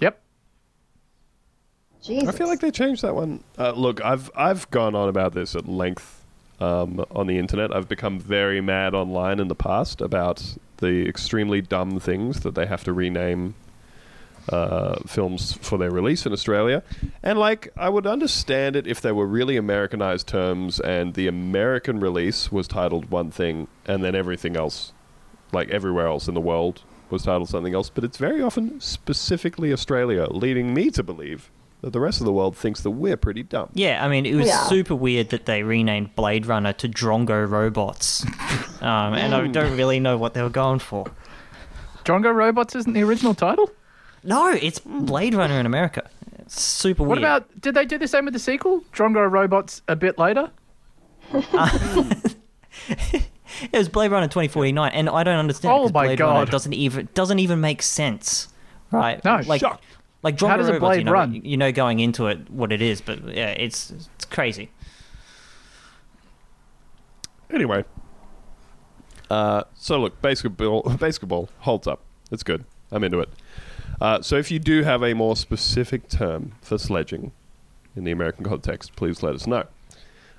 [0.00, 0.20] Yep.
[2.02, 2.28] Jesus.
[2.28, 3.44] I feel like they changed that one.
[3.58, 6.21] Uh, look, I've I've gone on about this at length
[6.62, 7.74] um, on the internet.
[7.74, 12.66] I've become very mad online in the past about the extremely dumb things that they
[12.66, 13.54] have to rename
[14.48, 16.82] uh, films for their release in Australia.
[17.22, 22.00] And like, I would understand it if they were really Americanized terms and the American
[22.00, 24.92] release was titled one thing and then everything else,
[25.52, 27.90] like everywhere else in the world, was titled something else.
[27.90, 31.50] But it's very often specifically Australia, leading me to believe
[31.82, 33.68] that the rest of the world thinks that we're pretty dumb.
[33.74, 34.64] Yeah, I mean, it was Yeah.
[34.64, 38.24] super weird that they renamed Blade Runner to Drongo Robots.
[38.80, 41.06] um, and I don't really know what they were going for.
[42.04, 43.70] Drongo Robots isn't the original title?
[44.24, 46.08] No, it's Blade Runner in America.
[46.38, 47.22] It's super What weird.
[47.22, 48.82] What about, did they do the same with the sequel?
[48.92, 50.50] Drongo Robots a bit later?
[53.70, 55.72] It was Blade Runner 2049, and I don't understand.
[55.72, 56.50] it Oh 'cause my Blade Runner God.
[56.50, 58.48] doesn't even doesn't even make sense,
[58.90, 59.22] right?
[59.24, 59.80] No, like shock.
[60.22, 61.34] Like Drongo How does a blade you know, run?
[61.34, 64.70] You know, going into it, what it is, but yeah, it's it's crazy.
[67.50, 67.84] Anyway,
[69.30, 72.00] uh, so look, BASEketball, BASEketball holds up.
[72.30, 72.64] It's good.
[72.90, 73.28] I'm into it.
[74.00, 77.32] Uh, so if you do have a more specific term for sledging
[77.96, 79.64] in the American context, please let us know.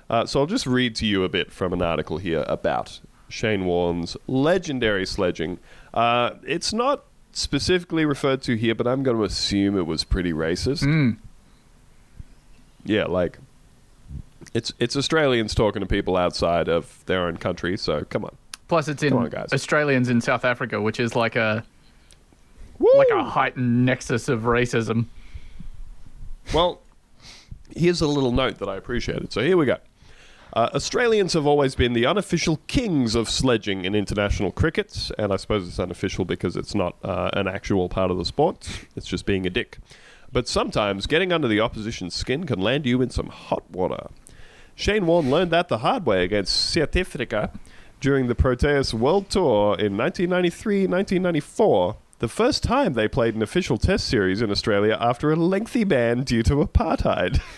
[0.08, 3.64] Uh, so I'll just read to you a bit from an article here about Shane
[3.64, 5.58] Warne's legendary sledging.
[5.92, 7.04] Uh, it's not
[7.34, 10.82] specifically referred to here, but I'm going to assume it was pretty racist.
[10.84, 11.18] Mm.
[12.84, 13.38] Yeah, like
[14.52, 17.76] it's it's Australians talking to people outside of their own country.
[17.76, 18.36] So come on,
[18.68, 19.52] Plus, it's in on, guys.
[19.52, 21.64] Australians in South Africa, which is like a
[22.78, 22.90] Woo!
[22.96, 25.06] like a heightened nexus of racism.
[26.52, 26.80] Well,
[27.74, 29.32] here's a little note that I appreciated.
[29.32, 29.78] So here we go.
[30.54, 35.36] Uh, Australians have always been the unofficial kings of sledging in international cricket, and I
[35.36, 38.86] suppose it's unofficial because it's not uh, an actual part of the sport.
[38.94, 39.78] It's just being a dick.
[40.32, 44.06] But sometimes getting under the opposition's skin can land you in some hot water.
[44.76, 47.50] Shane Warne learned that the hard way against South Africa
[48.00, 54.06] during the Proteas World Tour in 1993-1994, the first time they played an official test
[54.06, 57.42] series in Australia after a lengthy ban due to apartheid.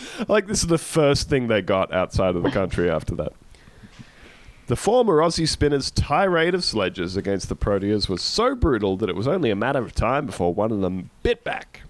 [0.28, 3.32] like this is the first thing they got outside of the country after that.
[4.68, 9.16] The former Aussie spinner's tirade of sledges against the Proteas was so brutal that it
[9.16, 11.82] was only a matter of time before one of them bit back.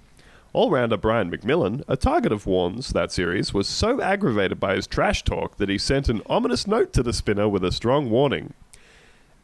[0.52, 5.24] All-rounder Brian McMillan, a target of Warne's that series, was so aggravated by his trash
[5.24, 8.54] talk that he sent an ominous note to the spinner with a strong warning.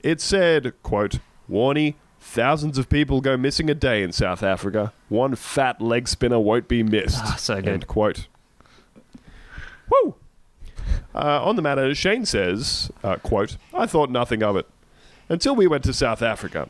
[0.03, 1.19] It said, quote,
[1.51, 4.93] Warney, thousands of people go missing a day in South Africa.
[5.09, 7.21] One fat leg spinner won't be missed.
[7.23, 7.69] Ah, so good.
[7.69, 8.29] End quote.
[9.91, 10.15] Woo!
[11.15, 14.67] Uh, on the matter, Shane says, uh, quote, I thought nothing of it.
[15.29, 16.69] Until we went to South Africa.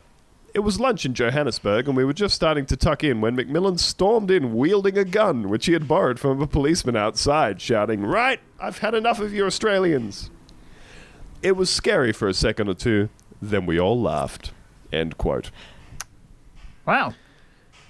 [0.53, 3.77] It was lunch in Johannesburg, and we were just starting to tuck in when McMillan
[3.77, 8.39] stormed in wielding a gun, which he had borrowed from a policeman outside, shouting, Right,
[8.59, 10.29] I've had enough of you Australians.
[11.41, 13.09] It was scary for a second or two,
[13.41, 14.51] then we all laughed.
[14.93, 15.51] End quote.
[16.85, 17.15] Wow.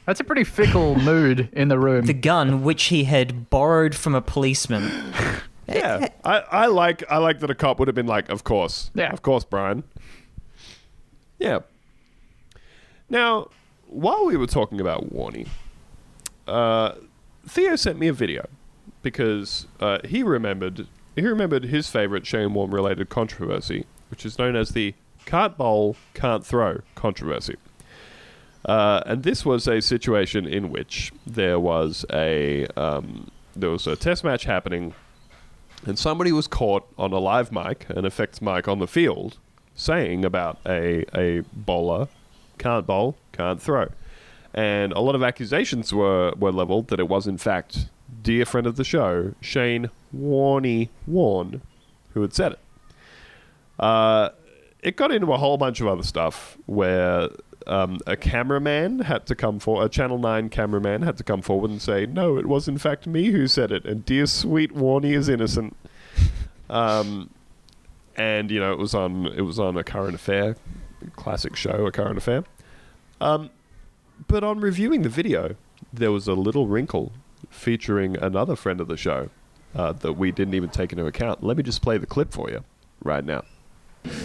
[0.06, 2.06] That's a pretty fickle mood in the room.
[2.06, 4.92] The gun, which he had borrowed from a policeman.
[5.68, 8.92] Yeah, I, I like I like that a cop would have been like, of course,
[8.94, 9.12] Yeah.
[9.12, 9.84] of course, Brian.
[11.40, 11.62] Yeah.
[13.10, 13.50] Now,
[13.88, 15.48] while we were talking about Warney,
[16.48, 16.94] uh,
[17.48, 18.46] Theo sent me a video
[19.02, 20.86] because uh, he remembered
[21.16, 24.94] he remembered his favorite Shane Warne related controversy, which is known as the
[25.26, 27.56] can't bowl, can't throw controversy.
[28.66, 33.96] Uh, and this was a situation in which there was a um, there was a
[33.96, 34.94] test match happening
[35.86, 39.38] and somebody was caught on a live mic, an effects mic on the field,
[39.76, 42.08] saying about a, a bowler
[42.58, 43.90] can't bowl, can't throw.
[44.54, 47.88] And a lot of accusations were, were leveled that it was, in fact,
[48.24, 51.62] dear friend of the show, Shane Warney Warne,
[52.14, 52.60] who had said it.
[53.78, 54.30] Uh,
[54.82, 57.30] it got into a whole bunch of other stuff where
[57.68, 61.72] um, a cameraman had to come for a Channel Nine cameraman had to come forward
[61.72, 65.14] and say, "No, it was in fact me who said it," and dear sweet Warney
[65.14, 65.76] is innocent.
[66.70, 67.30] Um,
[68.16, 70.56] and you know it was on it was on a current affair,
[71.16, 72.44] classic show, a current affair.
[73.20, 73.50] Um,
[74.28, 75.56] but on reviewing the video,
[75.92, 77.12] there was a little wrinkle
[77.50, 79.30] featuring another friend of the show
[79.76, 81.44] uh, that we didn't even take into account.
[81.44, 82.64] Let me just play the clip for you
[83.04, 83.44] right now.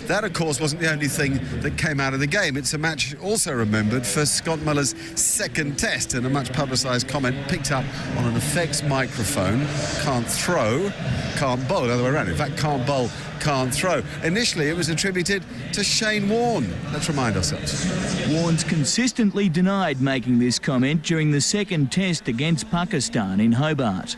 [0.07, 2.57] That, of course, wasn't the only thing that came out of the game.
[2.57, 7.37] It's a match also remembered for Scott Muller's second test, and a much publicised comment
[7.49, 7.85] picked up
[8.16, 9.66] on an effects microphone.
[10.03, 10.93] Can't throw,
[11.37, 11.83] can't bowl.
[11.83, 12.28] The other way around.
[12.28, 13.09] In fact, can't bowl,
[13.41, 14.03] can't throw.
[14.22, 16.68] Initially, it was attributed to Shane Warne.
[16.93, 17.85] Let's remind ourselves.
[18.28, 24.16] Warnes consistently denied making this comment during the second test against Pakistan in Hobart.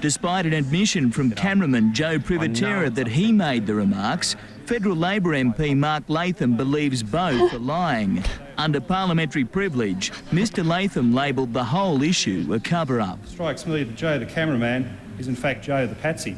[0.00, 4.34] Despite an admission from cameraman Joe Privatera that he made the remarks,
[4.64, 8.24] Federal Labor MP Mark Latham believes both are lying.
[8.56, 13.26] Under parliamentary privilege, Mr Latham labelled the whole issue a cover-up.
[13.26, 16.36] Strikes me that Joe, the cameraman, is in fact Joe, the patsy.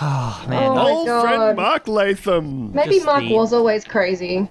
[0.00, 0.62] Ah, oh, man.
[0.70, 2.72] Oh my Old friend Mark Latham.
[2.74, 4.48] Maybe Just Mark the- was always crazy.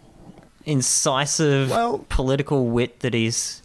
[0.65, 3.61] incisive Well- political wit that he's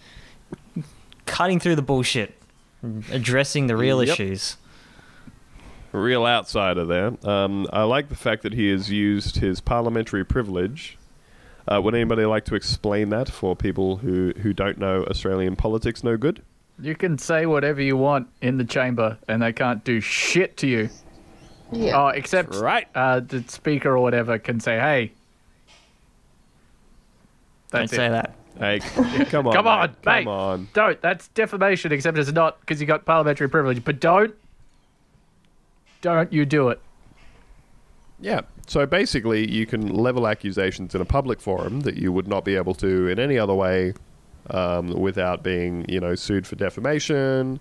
[1.27, 2.35] cutting through the bullshit,
[3.11, 4.13] addressing the real Yep.
[4.15, 4.57] issues.
[5.93, 7.13] real outsider there.
[7.29, 10.99] Um, I like the fact that he has used his parliamentary privilege.
[11.69, 16.03] Uh, would anybody like to explain that for people who, who don't know Australian politics
[16.03, 16.43] no good?
[16.81, 20.67] You can say whatever you want in the chamber, and they can't do shit to
[20.67, 20.89] you.
[21.71, 21.93] Yeah.
[21.97, 22.89] Oh, except Right.
[22.97, 25.13] uh, the speaker or whatever can say, "Hey."
[27.71, 28.35] Don't That's say that.
[28.59, 28.79] Hey,
[29.31, 29.97] come on, Come on, mate.
[30.07, 30.25] mate.
[30.25, 30.69] Come on.
[30.75, 31.01] Don't.
[31.01, 33.85] That's defamation, except it's not because you got parliamentary privilege.
[33.85, 34.35] But don't,
[36.03, 36.81] don't you do it.
[38.21, 38.43] Yeah.
[38.67, 42.55] So basically, you can level accusations in a public forum that you would not be
[42.57, 43.93] able to in any other way
[44.51, 47.61] um, without being, you know, sued for defamation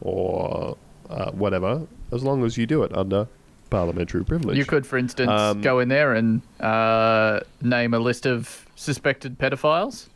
[0.00, 0.76] or
[1.10, 3.28] uh, whatever, as long as you do it under
[3.70, 4.56] parliamentary privilege.
[4.56, 9.38] You could, for instance, Um, go in there and uh, name a list of suspected
[9.38, 10.08] pedophiles.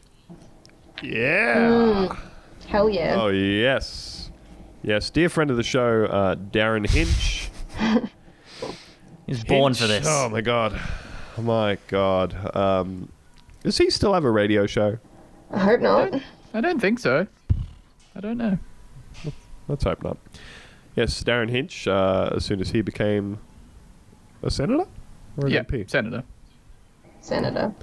[1.02, 2.08] Yeah.
[2.66, 3.16] Hell yeah.
[3.18, 4.30] Oh yes,
[4.82, 7.50] yes, dear friend of the show, uh, Derryn Hinch.
[9.26, 10.06] He was born for this.
[10.08, 10.80] Oh my god,
[11.36, 12.56] oh my god.
[12.56, 13.10] Um,
[13.64, 14.98] does he still have a radio show?
[15.50, 16.14] I hope not.
[16.54, 17.26] I don't think so.
[18.14, 18.56] I don't know.
[19.66, 20.16] Let's hope not.
[20.94, 21.88] Yes, Derryn Hinch.
[21.88, 23.40] Uh, as soon as he became
[24.44, 24.86] a senator
[25.36, 25.90] or an yeah, MP.
[25.90, 26.22] senator.
[27.20, 27.74] Senator.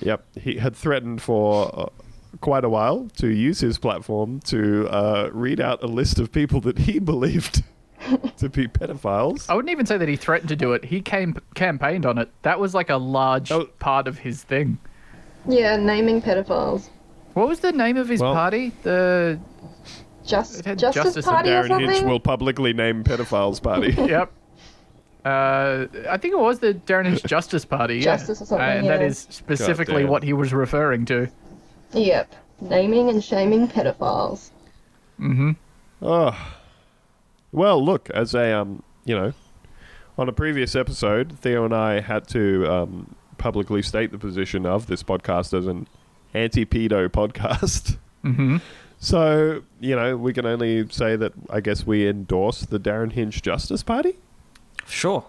[0.00, 2.01] Yep, he had threatened for uh,
[2.40, 6.60] quite a while to use his platform to uh, read out a list of people
[6.62, 7.62] that he believed
[8.38, 9.48] to be pedophiles.
[9.48, 10.84] I wouldn't even say that he threatened to do it.
[10.84, 12.30] He came campaigned on it.
[12.42, 13.66] That was like a large Oh.
[13.78, 14.78] part of his thing.
[15.48, 16.88] Yeah, naming pedophiles.
[17.34, 18.72] What was the name of his Well- party?
[18.82, 19.38] The
[20.24, 23.92] Just had Justice, Justice and Party or Derryn Hinch will publicly name pedophiles party.
[23.98, 24.30] yep.
[25.24, 27.96] Uh, I think it was the Derryn Hinch Justice Party.
[27.96, 28.16] Yeah.
[28.16, 29.06] Justice or something, and that yeah.
[29.06, 31.28] is specifically what he was referring to.
[31.92, 32.34] Yep.
[32.60, 34.50] Naming and shaming pedophiles.
[35.20, 35.52] Mm-hmm.
[36.00, 36.54] Oh.
[37.50, 39.32] Well, look, as a um, you know,
[40.16, 44.86] on a previous episode, Theo and I had to um, publicly state the position of
[44.86, 45.88] this podcast as an
[46.34, 47.96] anti-pedo podcast.
[48.22, 48.58] Mm-hmm.
[49.00, 53.42] So, you know, we can only say that I guess we endorse the Derryn Hinch
[53.42, 54.16] Justice Party.
[54.86, 55.24] Sure.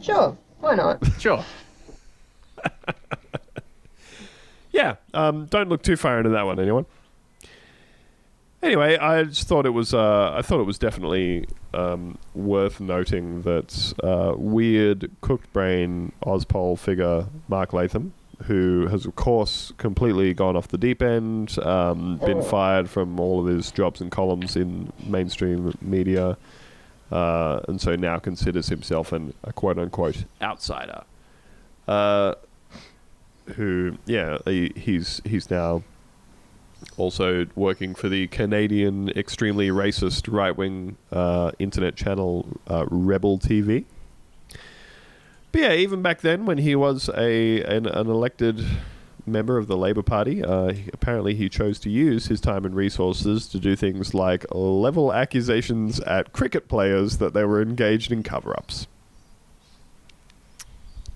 [0.00, 0.34] Sure.
[0.60, 1.02] Why not?
[1.18, 1.44] Sure.
[4.72, 6.86] Yeah, um, don't look too far into that one, anyone.
[8.62, 9.94] Anyway, I just thought it was.
[9.94, 16.78] Uh, I thought it was definitely um, worth noting that uh, weird cooked brain Ozpol
[16.78, 18.12] figure Mark Latham,
[18.44, 23.40] who has of course completely gone off the deep end, um, been fired from all
[23.40, 26.36] of his jobs and columns in mainstream media,
[27.10, 31.02] uh, and so now considers himself an, a quote unquote outsider.
[33.56, 35.82] Who, yeah, he, he's he's now
[36.96, 43.84] also working for the Canadian extremely racist right wing uh, internet channel uh, Rebel TV.
[45.52, 48.64] But yeah, even back then, when he was a an, an elected
[49.26, 52.74] member of the Labor Party, uh, he- apparently he chose to use his time and
[52.74, 58.22] resources to do things like level accusations at cricket players that they were engaged in
[58.22, 58.86] cover ups.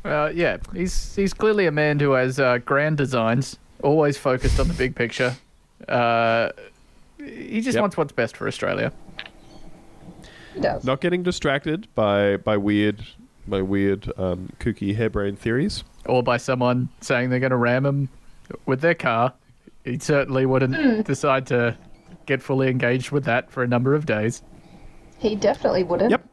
[0.05, 4.69] Uh, yeah, he's he's clearly a man who has uh, grand designs, always focused on
[4.69, 5.35] the big picture.
[5.89, 6.51] Uh,
[7.19, 7.81] he just Yep.
[7.81, 8.93] wants what's best for Australia.
[10.55, 10.85] He does.
[10.85, 13.05] Not getting distracted by, by weird
[13.49, 15.85] by weird um, kooky harebrained theories.
[16.07, 18.09] Or by someone saying they're going to ram him
[18.67, 19.33] with their car.
[19.85, 21.77] He certainly wouldn't decide to
[22.27, 24.43] get fully engaged with that for a number of days.
[25.19, 26.11] He definitely wouldn't.
[26.11, 26.27] Yep.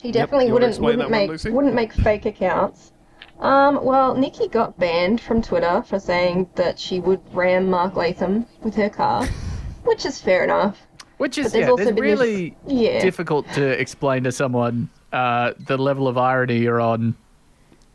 [0.00, 2.92] He definitely wanna wouldn't wouldn't that one, make wouldn't make fake accounts.
[3.38, 8.46] Um, well, Nikki got banned from Twitter for saying that she would ram Mark Latham
[8.62, 9.26] with her car,
[9.84, 10.78] which is fair enough.
[11.16, 13.00] Which is yeah, also there's this- really yeah.
[13.00, 17.14] difficult to explain to someone uh, the level of irony you're on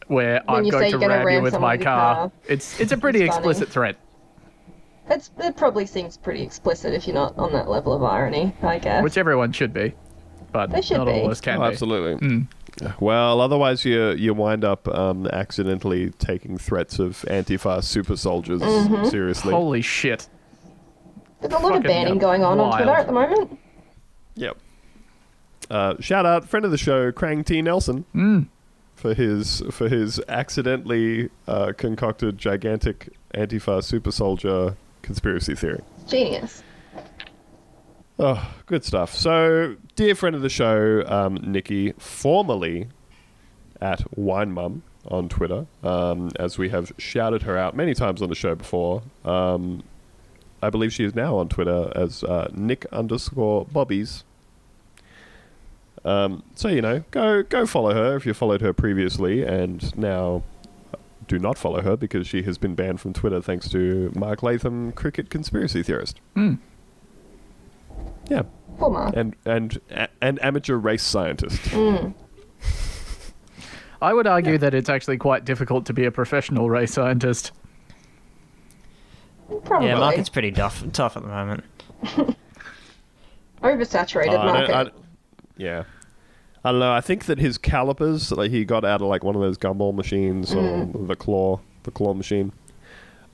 [0.08, 2.16] where When I'm going to you're ram you with my car.
[2.16, 2.32] car.
[2.48, 3.98] It's it's a pretty It's explicit threat.
[5.10, 8.80] It's, it probably seems pretty explicit if you're not on that level of irony, I
[8.80, 9.04] guess.
[9.04, 9.94] Which everyone should be.
[10.56, 11.22] But They should not all be.
[11.22, 11.66] of us can Oh, be.
[11.68, 12.28] absolutely.
[12.28, 12.48] Mm.
[13.00, 19.10] Well, otherwise you you wind up um, accidentally taking threats of Antifa super soldiers Mhm.
[19.10, 19.52] seriously.
[19.54, 20.28] Holy shit.
[21.42, 23.60] There's a lot of banning going on on Twitter at the moment.
[24.36, 24.58] Yep.
[25.70, 28.48] Uh, shout out friend of the show, Krang T Nelson, Mm.
[28.96, 35.82] for his for his accidentally uh, concocted gigantic Antifa super soldier conspiracy theory.
[36.08, 36.64] Genius.
[38.18, 39.14] Oh, good stuff.
[39.14, 42.88] So, dear friend of the show, um, Nikki, formerly
[43.82, 48.30] at Wine Mum on Twitter, um, as we have shouted her out many times on
[48.30, 49.04] the show before.
[49.26, 49.84] Um,
[50.64, 54.24] I believe she is now on Twitter as uh, Nick underscore Bobbies.
[56.06, 60.44] Um, so you know, go go follow her if you followed her previously, and now
[61.28, 64.92] do not follow her because she has been banned from Twitter thanks to Mark Latham,
[64.92, 66.22] cricket conspiracy theorist.
[66.36, 66.60] Mm.
[68.30, 68.44] Yeah,
[68.78, 69.16] Poor Mark.
[69.16, 71.62] and and a- and amateur race scientist.
[71.72, 72.14] Mm.
[74.02, 77.52] I would argue that it's actually quite difficult to be a professional race scientist.
[79.64, 79.88] Probably.
[79.90, 81.64] Yeah, market's pretty tough, tough at the moment.
[83.62, 84.76] Oversaturated Oh, I don't- market.
[84.76, 84.96] I don't-
[85.58, 85.84] yeah.
[86.64, 86.92] I don't know.
[86.92, 89.94] I think that his calipers, like he got out of like one of those gumball
[89.94, 90.96] machines Mm.
[90.96, 92.52] or the claw, the claw machine.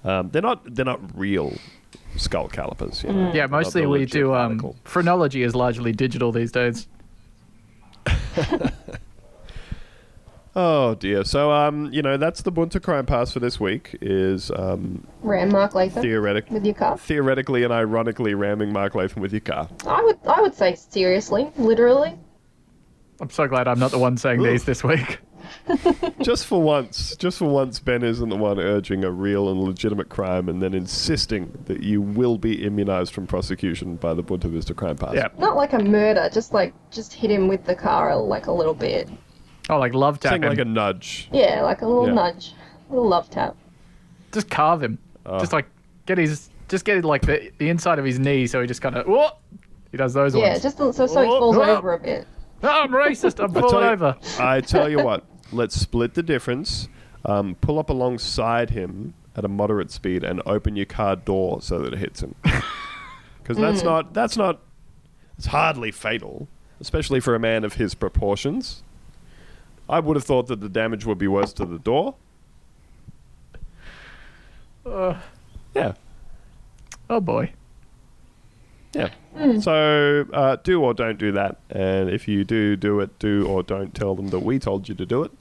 [0.03, 0.63] Um, they're not.
[0.75, 1.53] They're not real
[2.17, 3.03] skull calipers.
[3.03, 3.33] You know?
[3.33, 4.33] Yeah, mostly we do.
[4.33, 6.87] Um, phrenology is largely digital these days.
[10.55, 11.23] Oh dear.
[11.23, 13.97] So um, you know, that's the Bunta crime pass for this week.
[14.01, 16.97] Is um, Ram Mark Latham theoretic, with your car.
[16.97, 19.69] theoretically and ironically ramming Mark Latham with your car.
[19.87, 22.17] I would I would say seriously, literally.
[23.21, 25.19] I'm so glad I'm not the one saying these this week.
[26.21, 30.09] just for once, just for once, Ben isn't the one urging a real and legitimate
[30.09, 34.73] crime and then insisting that you will be immunized from prosecution by the Bunta Vista
[34.73, 35.13] Crime Pass.
[35.15, 35.27] Yeah.
[35.37, 38.73] Not like a murder, just like just hit him with the car like a little
[38.73, 39.09] bit.
[39.69, 40.57] Oh, like love tap Something him.
[40.57, 41.29] like a nudge.
[41.31, 42.13] Yeah, like a little Yeah.
[42.13, 42.53] nudge,
[42.89, 43.55] a little love tap.
[44.31, 44.97] Just carve him.
[45.25, 45.39] Oh.
[45.39, 45.67] Just like
[46.05, 48.95] get his, just get like the the inside of his knee, so he just kind
[48.95, 49.29] of whoa.
[49.91, 50.63] He does those Yeah, ones.
[50.63, 51.63] just so, so he Oh, falls oh.
[51.77, 52.25] over a bit.
[52.63, 53.43] Oh, I'm racist.
[53.43, 54.15] I'm I tell falling you- over.
[54.39, 56.87] I tell you what, let's split the difference.
[57.25, 61.79] Um, pull up alongside him at a moderate speed and open your car door so
[61.79, 62.35] that it hits him.
[63.43, 63.85] Because that's Mm.
[63.85, 64.59] not that's not
[65.37, 66.47] it's hardly fatal,
[66.79, 68.83] especially for a man of his proportions.
[69.89, 72.15] I would have thought that the damage would be worse to the door.
[74.85, 75.15] Uh,
[75.73, 75.93] Yeah.
[77.09, 77.51] oh boy.
[78.93, 79.09] Yeah.
[79.61, 83.63] So uh, do or don't do that, and if you do do it, do or
[83.63, 85.31] don't tell them that we told you to do it.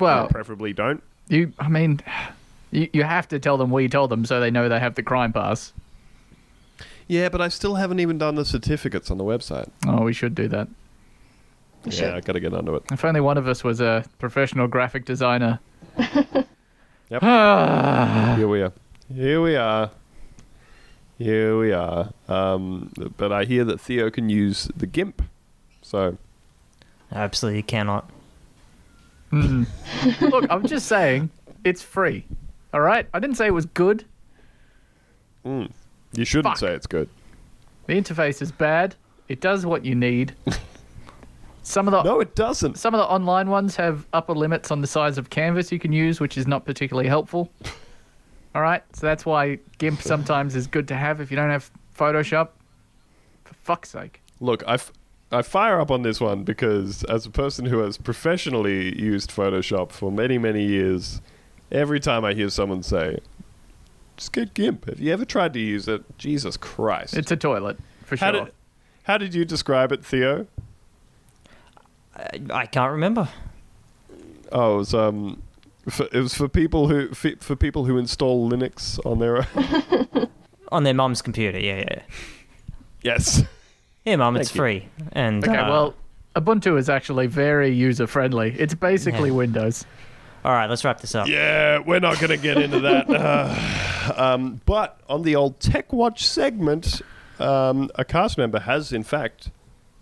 [0.00, 1.02] Well, preferably don't.
[1.28, 1.52] you.
[1.58, 2.00] I mean,
[2.70, 5.02] you you have to tell them we told them, so they know they have the
[5.02, 5.72] crime pass.
[7.06, 9.70] Yeah, but I still haven't even done the certificates on the website.
[9.86, 10.68] Oh, we should do that.
[11.86, 12.82] Yeah, I got to get onto it.
[12.92, 15.60] If only one of us was a professional graphic designer.
[17.10, 17.22] Yep.
[17.22, 18.34] Ah.
[18.36, 18.72] Here we are.
[19.14, 19.90] Here we are.
[21.16, 22.12] Here we are.
[22.28, 25.22] Um, but I hear that Theo can use the GIMP
[25.80, 26.18] So
[27.10, 28.10] Absolutely cannot.
[29.32, 31.30] Look, I'm just saying
[31.64, 32.24] it's free.
[32.72, 33.06] All right?
[33.14, 34.04] I didn't say it was good.
[35.44, 35.70] mm,
[36.12, 36.58] you shouldn't Fuck.
[36.58, 37.08] say it's good.
[37.86, 38.94] The interface is bad.
[39.28, 40.34] It does what you need.
[41.62, 42.78] Some of the No, it doesn't.
[42.78, 45.92] some of the online ones have upper limits on the size of canvas you can
[45.92, 47.50] use, which is not particularly helpful.
[48.54, 51.70] All right, so that's why GIMP sometimes is good to have if you don't have
[51.94, 52.48] Photoshop.
[53.44, 54.22] For fuck's sake.
[54.40, 54.92] Look, I, f-
[55.30, 59.92] I fire up on this one because as a person who has professionally used Photoshop
[59.92, 61.20] for many, many years,
[61.70, 63.18] every time I hear someone say,
[64.16, 64.86] just get GIMP.
[64.88, 66.02] Have you ever tried to use it?
[66.18, 67.14] Jesus Christ.
[67.14, 68.44] It's a toilet for how sure.
[68.46, 68.54] did,
[69.04, 70.46] how did you describe it, Theo?
[72.16, 73.28] I, I can't remember.
[74.50, 75.42] Oh, it was, um,
[75.90, 80.28] for, it was for people who for, for people who install Linux on their own.
[80.70, 82.02] On their mum's computer, yeah, yeah.
[83.02, 83.42] yes.
[84.08, 84.58] Yeah, mum, it's you.
[84.58, 84.88] free.
[85.12, 85.94] And Okay, uh, well,
[86.36, 88.54] Ubuntu is actually very user friendly.
[88.58, 89.36] It's basically Yeah.
[89.36, 89.84] Windows.
[90.44, 91.26] all right, let's wrap this up.
[91.28, 93.08] Yeah, we're not going to get into that.
[94.08, 97.02] Uh, um, but on the old Tech Watch segment,
[97.38, 99.50] um, a cast member has, in fact,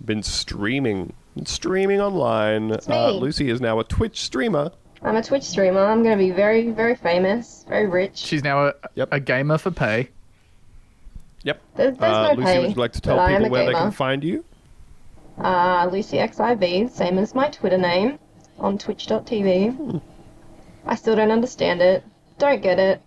[0.04, 1.12] been streaming.
[1.44, 2.70] Streaming online.
[2.70, 3.18] It's Uh, me.
[3.18, 4.70] Lucy is now a Twitch streamer.
[5.02, 5.84] I'm a Twitch streamer.
[5.84, 8.16] I'm going to be very, very famous, very rich.
[8.16, 9.08] She's now a, Yep.
[9.10, 10.10] a gamer for pay.
[11.46, 11.62] Yep.
[11.76, 13.72] There's, there's Uh, no Lucy, pay, would you like to tell people a where they
[13.72, 14.44] can find you?
[15.38, 18.18] Uh, Lucy XIV, same as my Twitter name,
[18.58, 20.02] on twitch.tv.
[20.86, 22.02] I still don't understand it.
[22.38, 23.00] Don't get it.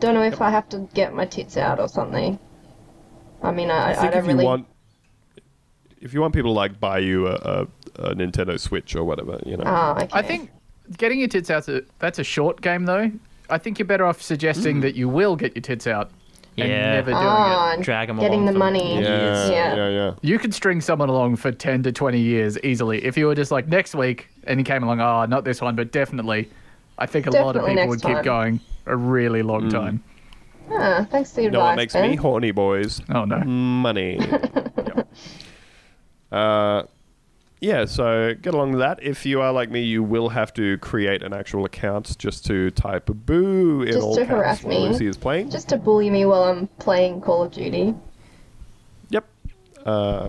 [0.00, 2.38] Don't know if I have to get my tits out or something.
[3.42, 4.44] I mean, I, I I, think don't if you really.
[4.44, 4.66] want,
[6.00, 7.66] if you want people to like buy you a, a,
[8.10, 9.64] a Nintendo Switch or whatever, you know.
[9.64, 10.08] Ah, okay.
[10.12, 10.50] I think
[10.96, 11.68] getting your tits out,
[12.00, 13.12] that's a short game, though.
[13.48, 16.10] I think you're better off suggesting that you will get your tits out
[16.56, 16.92] and Yeah.
[16.94, 17.74] never doing ah, it.
[17.74, 18.94] and Drag 'em getting along the for money.
[19.00, 19.74] yeah, Yeah.
[19.76, 20.12] yeah, yeah.
[20.22, 23.04] You could string someone along for 10 to 20 years easily.
[23.04, 25.74] If you were just like next week and he came along, oh, not this one,
[25.76, 26.48] but definitely,
[26.98, 28.24] I think a lot of Definitely people would next keep time.
[28.24, 30.02] going a really long time.
[30.70, 33.00] Ah, thanks for the You know what advice, makes me horny, boys?
[33.12, 33.38] Oh, no.
[33.40, 34.18] Money.
[34.96, 35.08] Yep.
[36.32, 36.82] Uh,
[37.60, 39.02] yeah, so get along with that.
[39.02, 42.70] If you are like me, you will have to create an actual account just to
[42.70, 44.88] type boo in Just all to harass while.
[44.88, 45.50] Lucy is playing.
[45.50, 47.94] Just to bully me while I'm playing Call of Duty.
[49.10, 49.24] Yep.
[49.86, 50.28] Uh,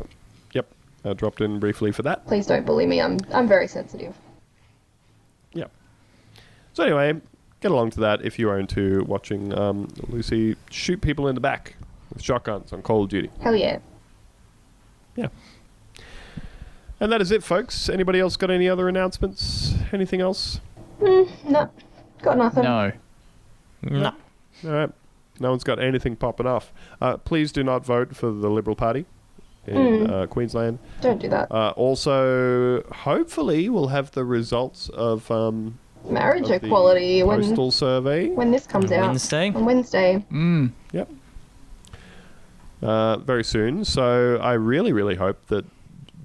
[0.53, 0.67] yep.
[1.03, 2.25] I dropped in briefly for that.
[2.25, 3.01] Please don't bully me.
[3.01, 4.15] I'm I'm very sensitive.
[5.53, 5.71] Yep.
[6.73, 7.19] So anyway,
[7.59, 11.41] get along to that if you are into watching um, Lucy shoot people in the
[11.41, 11.75] back
[12.13, 13.29] with shotguns on Call of Duty.
[13.41, 13.79] Hell yeah.
[15.15, 15.27] Yeah.
[16.99, 17.89] And that is it, folks.
[17.89, 19.73] Anybody else got any other announcements?
[19.91, 20.61] Anything else?
[21.01, 21.69] No,
[22.21, 22.63] got nothing.
[22.63, 22.91] No.
[23.81, 24.13] No.
[24.63, 24.89] All right.
[25.39, 26.71] No one's got anything popping off.
[27.01, 29.05] Uh, please do not vote for the Liberal Party
[29.67, 30.79] in uh, Queensland.
[31.01, 31.51] Don't do that.
[31.51, 35.77] Uh, also, hopefully, we'll have the results of, um,
[36.09, 38.29] Marriage of the equality when postal survey.
[38.29, 39.49] when this comes out Wednesday.
[39.49, 40.23] on Wednesday.
[40.31, 40.71] Mm.
[40.93, 41.09] Yep.
[42.81, 43.83] Uh, very soon.
[43.83, 45.65] So I really, really hope that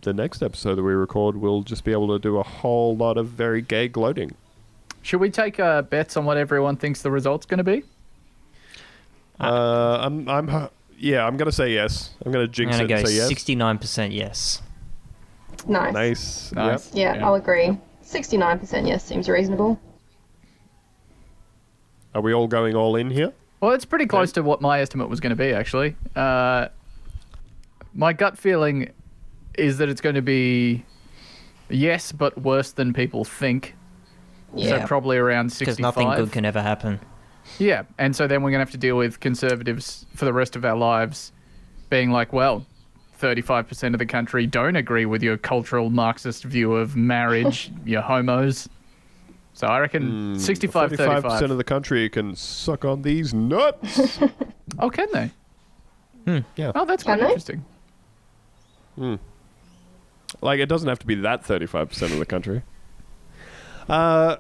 [0.03, 3.17] the next episode that we record we'll just be able to do a whole lot
[3.17, 4.33] of very gay gloating.
[5.03, 7.83] Should we take uh, bets on what everyone thinks the result's going to be?
[9.39, 12.11] Uh, I'm, I'm, yeah, I'm gonna say yes.
[12.25, 13.31] I'm gonna I'm jinx going to it go and say yes.
[13.31, 14.63] 69% yes.
[15.67, 15.93] Nice.
[15.93, 16.53] Nice.
[16.53, 16.95] Nice.
[16.95, 17.17] Yep.
[17.19, 17.79] Yeah, I'll agree.
[18.03, 19.81] Sixty-nine percent yes seems reasonable.
[22.15, 23.33] Are we all going all in here?
[23.61, 25.95] Well, it's pretty close to what my estimate was going to be, actually.
[26.17, 26.69] Uh,
[27.95, 28.91] my gut feeling
[29.61, 30.85] is that it's going to be
[31.69, 33.77] yes, but worse than people think.
[34.55, 34.81] Yeah.
[34.81, 35.77] So probably around sixty-five.
[35.95, 36.99] Because nothing good can ever happen.
[37.59, 40.57] Yeah, and so then we're going to have to deal with conservatives for the rest
[40.57, 41.33] of our lives
[41.89, 42.65] being like, well,
[43.21, 48.69] 35% of the country don't agree with your cultural Marxist view of marriage, you're homos.
[49.53, 51.23] So I reckon hmm, 65 Thirty-five 35.
[51.33, 54.19] percent of the country can suck on these nuts.
[54.79, 55.31] Oh, can they?
[56.27, 56.71] Hmm, yeah.
[56.77, 57.27] Oh, that's Can quite they?
[57.27, 57.65] interesting.
[58.95, 59.17] Hmm.
[60.41, 62.63] Like it doesn't have to be that thirty-five percent of the country.
[63.89, 64.37] Uh,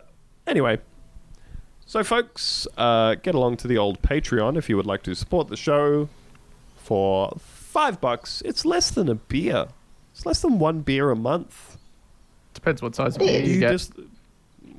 [0.47, 0.79] anyway,
[1.87, 5.49] so folks, uh, get along to the old Patreon if you would like to support
[5.49, 6.09] the show
[6.77, 8.43] for five bucks.
[8.45, 9.67] It's less than a beer.
[10.13, 11.77] It's less than one beer a month.
[12.55, 13.73] Depends what size of beer You you get.
[13.73, 13.93] just,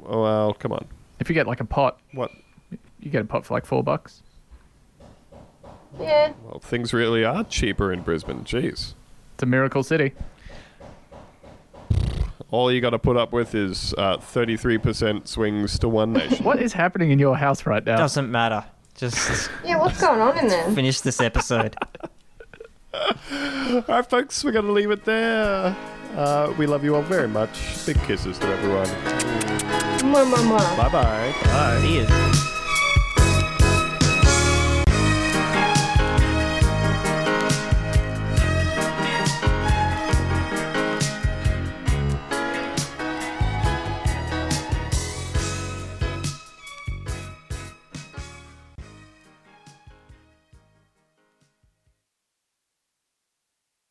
[0.06, 0.86] oh, well, come on.
[1.20, 2.32] If you get like a pot, What?
[3.00, 4.22] you get a pot for like four bucks.
[6.00, 6.34] Yeah.
[6.46, 8.44] Well, things really are cheaper in Brisbane.
[8.44, 8.94] Jeez.
[9.34, 10.14] It's a miracle city.
[12.52, 16.44] All you got to put up with is uh, 33% swings to One Nation.
[16.46, 17.98] What is happening in your house right now?
[17.98, 18.64] Doesn't matter.
[18.96, 20.70] Just Yeah, what's going on in there?
[20.72, 21.76] finish this episode.
[22.94, 25.76] All right, folks, we're going to leave it there.
[26.16, 27.86] Uh, we love you all very much.
[27.86, 28.86] Big kisses to everyone.
[30.04, 30.78] Mwah, mwah, mwah.
[30.78, 31.34] Bye bye.
[31.46, 31.82] Bye.
[31.82, 32.51] Cheers.